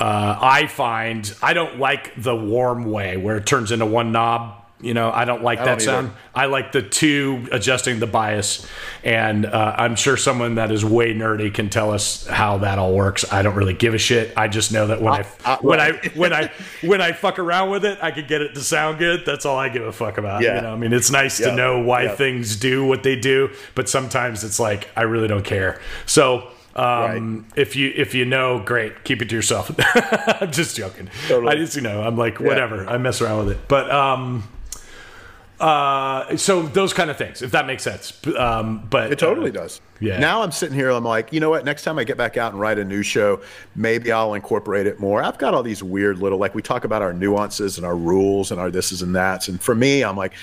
[0.00, 4.54] Uh, I find I don't like the warm way where it turns into one knob.
[4.80, 6.12] You know, I don't like that don't sound.
[6.32, 8.64] I like the two adjusting the bias,
[9.02, 12.94] and uh, I'm sure someone that is way nerdy can tell us how that all
[12.94, 13.24] works.
[13.32, 14.32] I don't really give a shit.
[14.36, 15.80] I just know that when I, I- when.
[15.80, 16.52] I when I
[16.84, 19.26] when I fuck around with it, I can get it to sound good.
[19.26, 20.42] That's all I give a fuck about.
[20.44, 20.54] Yeah.
[20.54, 22.14] You know, I mean, it's nice to know why Yeah.
[22.14, 25.80] things do what they do, but sometimes it's like I really don't care.
[26.06, 26.52] So.
[26.78, 29.70] Um, if you if you know, great, keep it to yourself.
[30.40, 31.10] I'm just joking.
[31.26, 31.52] Totally.
[31.52, 32.86] I just you know I'm like whatever.
[32.88, 34.48] I mess around with it, but um,
[35.60, 38.12] uh, so those kind of things, if that makes sense.
[38.36, 39.80] Um, but It totally uh, does.
[39.98, 40.20] yeah.
[40.20, 40.90] Now I'm sitting here.
[40.90, 41.64] I'm like, you know what?
[41.64, 43.40] Next time I get back out and write a new show,
[43.74, 45.20] maybe I'll incorporate it more.
[45.20, 48.52] I've got all these weird little, like we talk about our nuances and our rules
[48.52, 49.48] and our thises and that's.
[49.48, 50.34] And for me, I'm like,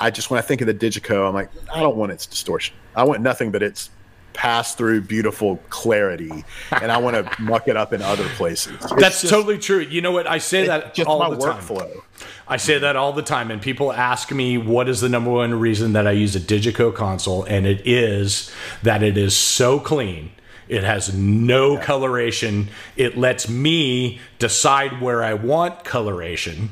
[0.00, 2.74] I just when I think of the Digico, I'm like, I don't want its distortion.
[2.96, 3.90] I want nothing but its
[4.38, 8.72] pass through beautiful clarity, and I want to muck it up in other places.
[8.76, 9.80] It's That's just- totally true.
[9.80, 10.28] You know what?
[10.28, 11.60] I say that just all my the time.
[11.60, 12.02] workflow.
[12.46, 15.58] I say that all the time, and people ask me what is the number one
[15.58, 18.50] reason that I use a Digico console, and it is
[18.84, 20.30] that it is so clean.
[20.68, 22.68] It has no coloration.
[22.96, 26.70] It lets me decide where I want coloration.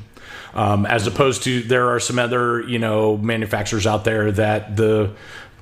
[0.53, 5.11] Um, as opposed to there are some other you know manufacturers out there that the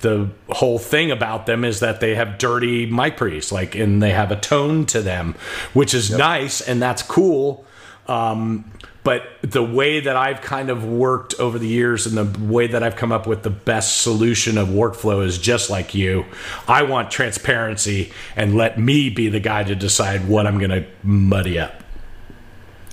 [0.00, 4.10] the whole thing about them is that they have dirty mic pre's like and they
[4.10, 5.34] have a tone to them
[5.72, 7.64] which is nice and that's cool
[8.08, 8.70] um,
[9.06, 12.82] but the way that I've kind of worked over the years and the way that
[12.82, 16.24] I've come up with the best solution of workflow is just like you.
[16.66, 20.84] I want transparency and let me be the guy to decide what I'm going to
[21.04, 21.84] muddy up.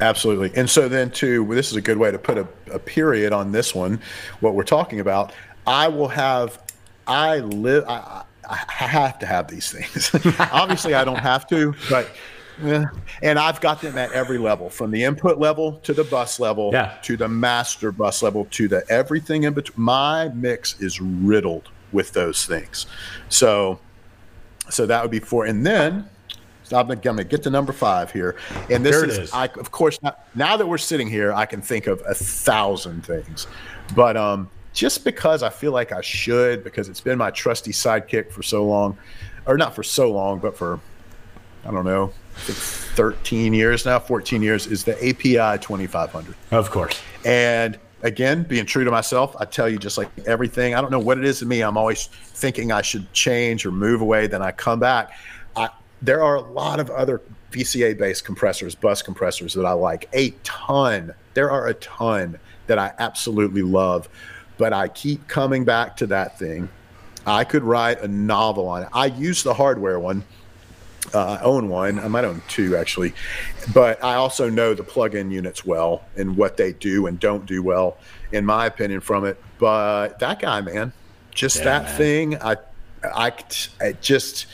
[0.01, 0.51] Absolutely.
[0.55, 3.51] And so then too, this is a good way to put a, a period on
[3.51, 3.99] this one,
[4.39, 5.33] what we're talking about.
[5.65, 6.61] I will have,
[7.07, 10.11] I live, I, I have to have these things.
[10.39, 12.09] Obviously I don't have to, but,
[12.63, 12.85] eh.
[13.21, 16.71] and I've got them at every level from the input level to the bus level
[16.73, 16.97] Yeah.
[17.03, 19.83] to the master bus level to the everything in between.
[19.83, 22.85] My mix is riddled with those things.
[23.29, 23.79] So,
[24.69, 25.45] so that would be four.
[25.45, 26.09] And then
[26.63, 28.35] so I'm going to get to number five here.
[28.69, 29.33] And this is, is.
[29.33, 33.05] I, of course, now, now that we're sitting here, I can think of a thousand
[33.05, 33.47] things.
[33.95, 38.31] But um, just because I feel like I should, because it's been my trusty sidekick
[38.31, 38.97] for so long,
[39.45, 40.79] or not for so long, but for,
[41.65, 46.35] I don't know, I think 13 years now, 14 years, is the API 2500.
[46.51, 46.99] Of course.
[47.23, 50.99] And again, being true to myself, I tell you, just like everything, I don't know
[50.99, 51.61] what it is in me.
[51.61, 54.27] I'm always thinking I should change or move away.
[54.27, 55.11] Then I come back.
[55.55, 55.69] I,
[56.01, 57.21] there are a lot of other
[57.51, 61.13] VCA based compressors, bus compressors that I like a ton.
[61.35, 64.09] There are a ton that I absolutely love,
[64.63, 66.69] but I keep coming back to that thing.
[67.27, 68.89] I could write a novel on it.
[68.93, 70.23] I use the hardware one.
[71.13, 71.99] Uh, I own one.
[71.99, 73.13] I might own two actually,
[73.73, 77.61] but I also know the plug-in units well and what they do and don't do
[77.61, 77.97] well,
[78.31, 79.37] in my opinion, from it.
[79.59, 80.93] But that guy, man,
[81.31, 81.97] just Yeah, that man.
[81.97, 82.55] thing, I,
[83.03, 83.33] I,
[83.81, 84.45] it just,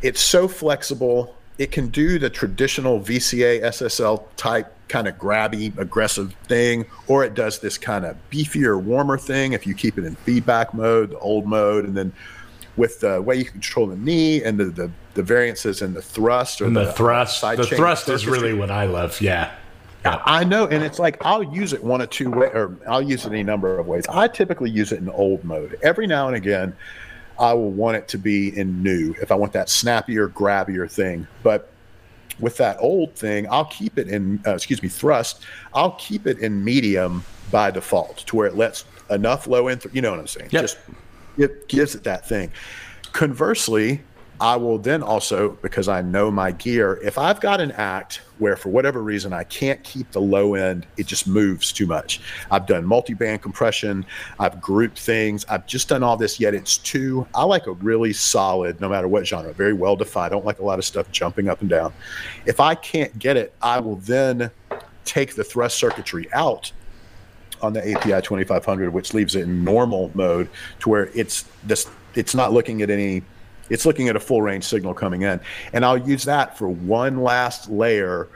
[0.00, 1.36] it's so flexible.
[1.58, 7.34] It can do the traditional VCA SSL type kind of grabby, aggressive thing, or it
[7.34, 11.18] does this kind of beefier, warmer thing if you keep it in feedback mode, the
[11.18, 12.12] old mode, and then
[12.76, 16.60] with the way you control the knee and the the, the variances in the thrust
[16.60, 19.20] or And the, the, thrust, side the thrust is really what I love.
[19.20, 19.54] Yeah.
[20.04, 20.20] Yeah.
[20.26, 23.24] I know, and it's like I'll use it one or two ways, or I'll use
[23.24, 24.04] it any number of ways.
[24.08, 25.78] I typically use it in old mode.
[25.82, 26.76] Every now and again,
[27.38, 31.26] I will want it to be in new if I want that snappier, grabbier thing.
[31.42, 31.70] But
[32.38, 35.42] with that old thing, I'll keep it in, uh, excuse me, thrust.
[35.72, 39.84] I'll keep it in medium by default to where it lets enough low end.
[39.92, 40.48] you know what I'm saying?
[40.50, 40.62] Yep.
[40.62, 40.78] Just
[41.38, 42.50] it gives it that thing.
[43.12, 44.00] Conversely,
[44.40, 48.56] I will then also, because I know my gear, if I've got an act where
[48.56, 52.20] for whatever reason I can't keep the low end, it just moves too much.
[52.50, 54.04] I've done multi band compression,
[54.40, 58.12] I've grouped things, I've just done all this, yet it's too, I like a really
[58.12, 60.26] solid, no matter what genre, very well defined.
[60.26, 61.92] I don't like a lot of stuff jumping up and down.
[62.44, 64.50] If I can't get it, I will then
[65.04, 66.72] take the thrust circuitry out
[67.62, 70.48] on the API 2500, which leaves it in normal mode
[70.80, 73.22] to where it's this, it's not looking at any
[73.70, 75.40] it's looking at a full range signal coming in.
[75.72, 78.28] And i'll use that for one last layer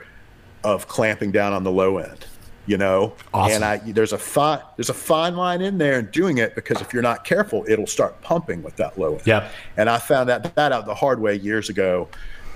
[0.63, 2.25] of clamping down on the low end
[2.65, 3.13] you know?
[3.33, 3.55] Awesome.
[3.55, 6.79] and i there's a fine there's a fine line in there in doing it because
[6.81, 9.25] if you're not careful it'll start pumping with that low end.
[9.25, 9.51] Yep.
[9.77, 12.07] and i found that that out the hard way years ago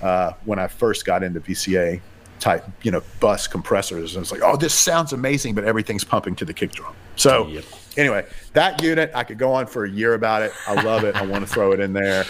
[0.02, 2.00] uh, when i first got into vca
[2.40, 4.16] type you know bus compressors.
[4.16, 6.94] And it's like oh this sounds amazing but everything's pumping to the kick drum.
[7.16, 7.64] So Yep.
[7.96, 10.52] anyway that unit i could go on for a year about it.
[10.68, 11.16] I love it.
[11.16, 12.24] I want to throw it in there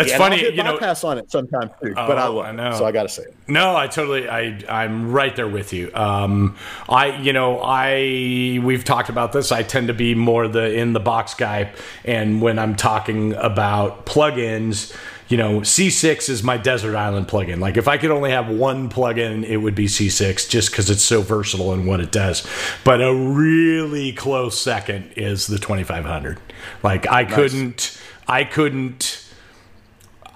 [0.00, 0.74] It's yeah, funny, you know.
[0.74, 2.72] bypass on it sometimes too, but I Oh, love I it, know.
[2.72, 3.34] so I got to say it.
[3.48, 5.90] No, I totally, I, I'm right there with you.
[5.94, 6.56] Um,
[6.88, 9.52] I, you know, I, we've talked about this.
[9.52, 11.72] I tend to be more the in the box guy,
[12.04, 14.96] and when I'm talking about plugins,
[15.28, 17.60] you know, C6 is my desert island plugin.
[17.60, 21.04] Like if I could only have one plugin, it would be C6, just because it's
[21.04, 22.44] so versatile in what it does.
[22.82, 26.40] But a really close second is the 2500.
[26.82, 27.96] Like I couldn't,
[28.26, 29.24] I couldn't.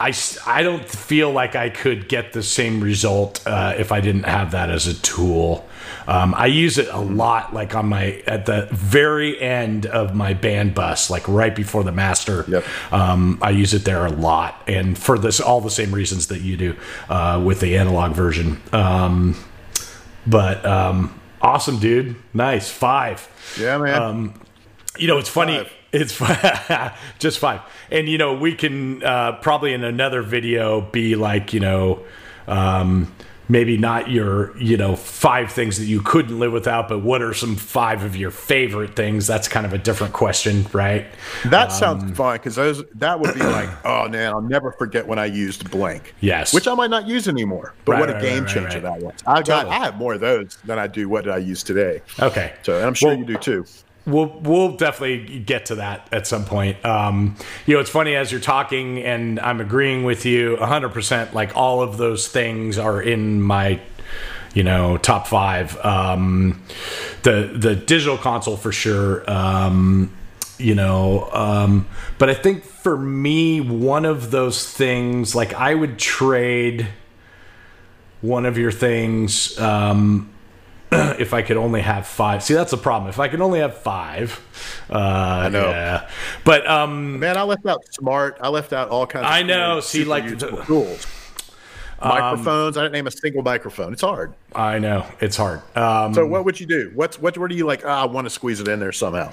[0.05, 0.13] I,
[0.47, 4.51] I don't feel like I could get the same result uh, if I didn't have
[4.51, 5.67] that as a tool.
[6.07, 10.35] Um, I use it a lot, like on my at the very end of my
[10.35, 12.45] band bus, like right before the master.
[12.47, 12.65] Yep.
[12.93, 16.43] Um, I use it there a lot, and for this all the same reasons that
[16.43, 16.77] you do
[17.09, 18.61] uh, with the analog version.
[18.75, 19.43] Um,
[20.27, 22.17] but um, awesome, dude.
[22.35, 23.27] Nice five.
[23.59, 24.03] Yeah, man.
[24.03, 24.41] Um,
[24.99, 25.57] you know, it's funny.
[25.57, 25.73] Five.
[25.95, 26.19] It's
[27.19, 31.61] just five, and you know, we can uh, probably in another video be like, you
[31.61, 32.05] know,
[32.49, 33.13] um,
[33.49, 37.35] maybe not your, you know, five things that you couldn't live without, but what are
[37.35, 39.27] some five of your favorite things?
[39.27, 41.07] That's kind of a different question, right?
[41.45, 45.19] that sounds fun because those that would be like, oh man, I'll never forget when
[45.19, 46.15] I used blank.
[46.21, 46.53] Yes.
[46.55, 47.75] which I might not use anymore.
[47.85, 49.15] But Right, what a right, game right, changer that was.
[49.27, 49.77] I got Totally.
[49.77, 52.01] I have more of those than I do what I use today.
[52.21, 52.55] Okay.
[52.63, 53.65] So I'm sure Well- you do too.
[54.07, 56.85] We'll we'll definitely get to that at some point.
[56.85, 60.91] Um, you know, it's funny as you're talking, and I'm agreeing with you 100.
[60.91, 63.81] percent Like all of those things are in my,
[64.53, 65.83] you know, top five.
[65.83, 66.63] Um,
[67.23, 69.29] the the digital console for sure.
[69.31, 70.13] Um,
[70.59, 71.87] you know, um,
[72.19, 76.89] but I think for me, one of those things, like I would trade
[78.21, 79.59] one of your things.
[79.59, 80.34] Um,
[81.19, 82.43] if I could only have five.
[82.43, 83.09] See, that's the problem.
[83.09, 84.41] If I could only have five,
[84.91, 85.69] uh, I know.
[85.71, 86.09] Yeah.
[86.45, 88.37] But um, Man, I left out Smaart.
[88.41, 89.25] I left out all kinds.
[89.27, 89.81] of I know.
[89.81, 91.07] See, like the- Um, tools.
[92.03, 92.77] Microphones.
[92.77, 93.93] I didn't name a single microphone.
[93.93, 94.35] It's hard.
[94.55, 95.63] I know it's hard.
[95.77, 96.91] Um, So what would you do?
[96.95, 97.39] What's what?
[97.39, 97.83] What do you like?
[97.87, 99.33] Ah, I want to squeeze it in there somehow.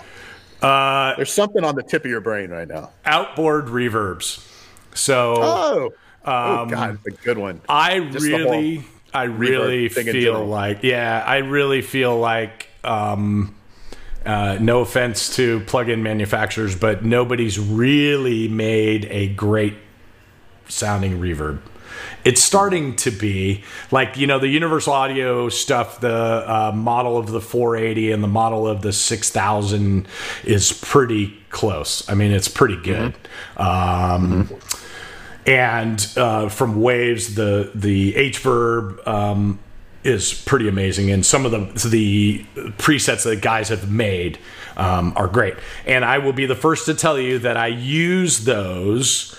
[0.61, 2.91] uh, There's something on the tip of your brain right now.
[3.05, 4.47] outboard reverbs.
[4.93, 5.89] So Oh,
[6.25, 7.59] oh Um, God, a good one.
[7.67, 13.55] I Just really, I really feel like, yeah, I really feel like, um,
[14.25, 19.75] uh, no offense to plug-in manufacturers, but nobody's really made a great
[20.67, 21.59] sounding reverb.
[22.23, 25.99] It's starting to be like you know the Universal Audio stuff.
[25.99, 30.07] The uh, model of the 480 and the model of the 6000
[30.43, 32.07] is pretty close.
[32.09, 33.15] I mean, it's pretty good.
[33.57, 34.49] Um,
[35.45, 39.59] and uh, from Waves, the the H verb um,
[40.03, 42.45] is pretty amazing, and some of the the
[42.77, 44.39] presets that guys have made
[44.77, 45.55] um, are great.
[45.85, 49.37] And I will be the first to tell you that I use those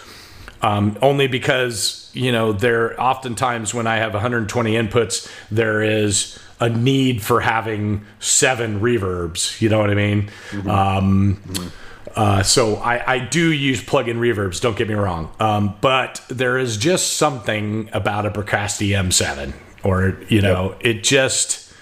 [0.63, 6.69] um, only because you know there oftentimes when I have 120 inputs, there is a
[6.69, 9.61] need for having seven reverbs.
[9.61, 10.31] You know what I mean?
[10.69, 11.43] Um,
[12.17, 14.61] uh, so I, I do use plug-in reverbs.
[14.61, 19.53] Don't get me wrong, um, but there is just something about a Bricasti M7,
[19.83, 21.73] or you know, it just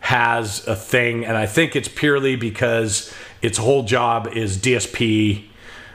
[0.00, 3.12] has a thing, and I think it's purely because
[3.42, 5.49] its whole job is DSP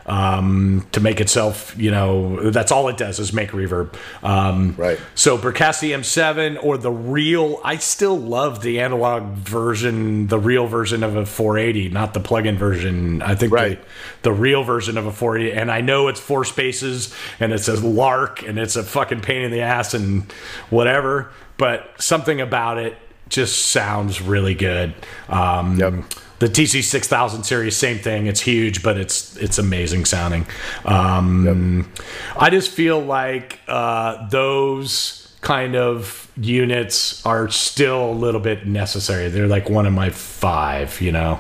[0.08, 3.95] um, to make itself, you know, that's all it does is make reverb.
[4.24, 4.99] Um, Right.
[5.16, 11.01] So Bricasti M7 or the real, I still love the analog version, the real version
[11.03, 13.22] of a 480, not the plug-in version.
[13.22, 13.82] I think Right.
[14.22, 17.68] the, the real version of a 480, and I know it's four spaces and it's
[17.68, 20.32] a lark and it's a fucking pain in the ass and
[20.70, 22.95] whatever, but something about it
[23.30, 24.93] just sounds really good.
[25.30, 25.93] Um, Yep.
[26.40, 28.28] The TC six thousand series, same thing.
[28.28, 30.46] It's huge, but it's it's amazing sounding.
[30.84, 31.92] Um,
[32.38, 39.30] I just feel like uh, those kind of units are still a little bit necessary.
[39.30, 41.40] They're like one of my five, you know.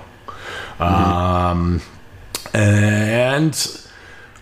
[0.79, 1.81] Um,
[2.53, 3.81] and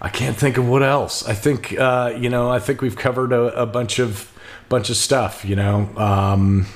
[0.02, 1.28] I can't think of what else.
[1.28, 2.52] I think uh, you know.
[2.52, 4.32] I think we've covered a, a bunch of
[4.70, 5.46] bunch of stuff.
[5.46, 5.90] You know.
[5.98, 6.68] Um,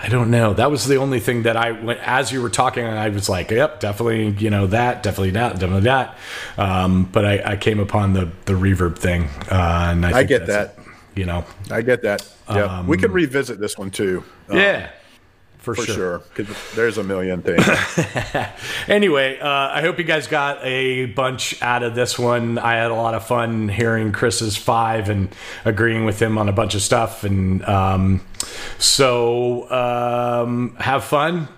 [0.00, 0.54] I don't know.
[0.54, 2.84] That was the only thing that I went as you were talking.
[2.84, 6.16] I was like, "Yep, definitely." You know that, definitely that, definitely that.
[6.56, 10.46] Um, but I, I came upon the the reverb thing, uh, and I, think get
[10.46, 10.74] that.
[10.78, 10.84] it,
[11.16, 12.26] You know, I get that.
[12.48, 14.22] Yeah, we could revisit this one too.
[14.50, 14.90] uh, yeah,
[15.58, 15.94] for, for sure.
[15.94, 16.18] sure.
[16.34, 17.64] Because there's a million things.
[18.88, 22.58] Anyway, uh, I hope you guys got a bunch out of this one.
[22.58, 25.28] I had a lot of fun hearing Chris's five and
[25.66, 27.22] agreeing with him on a bunch of stuff.
[27.22, 28.22] And um,
[28.78, 31.48] so um, have fun,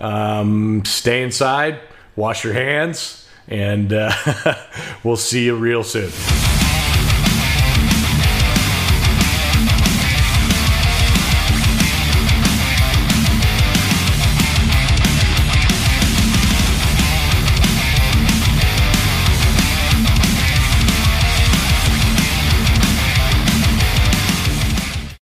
[0.00, 1.78] um, stay inside,
[2.16, 4.12] wash your hands, and uh,
[5.04, 6.10] we'll see you real soon.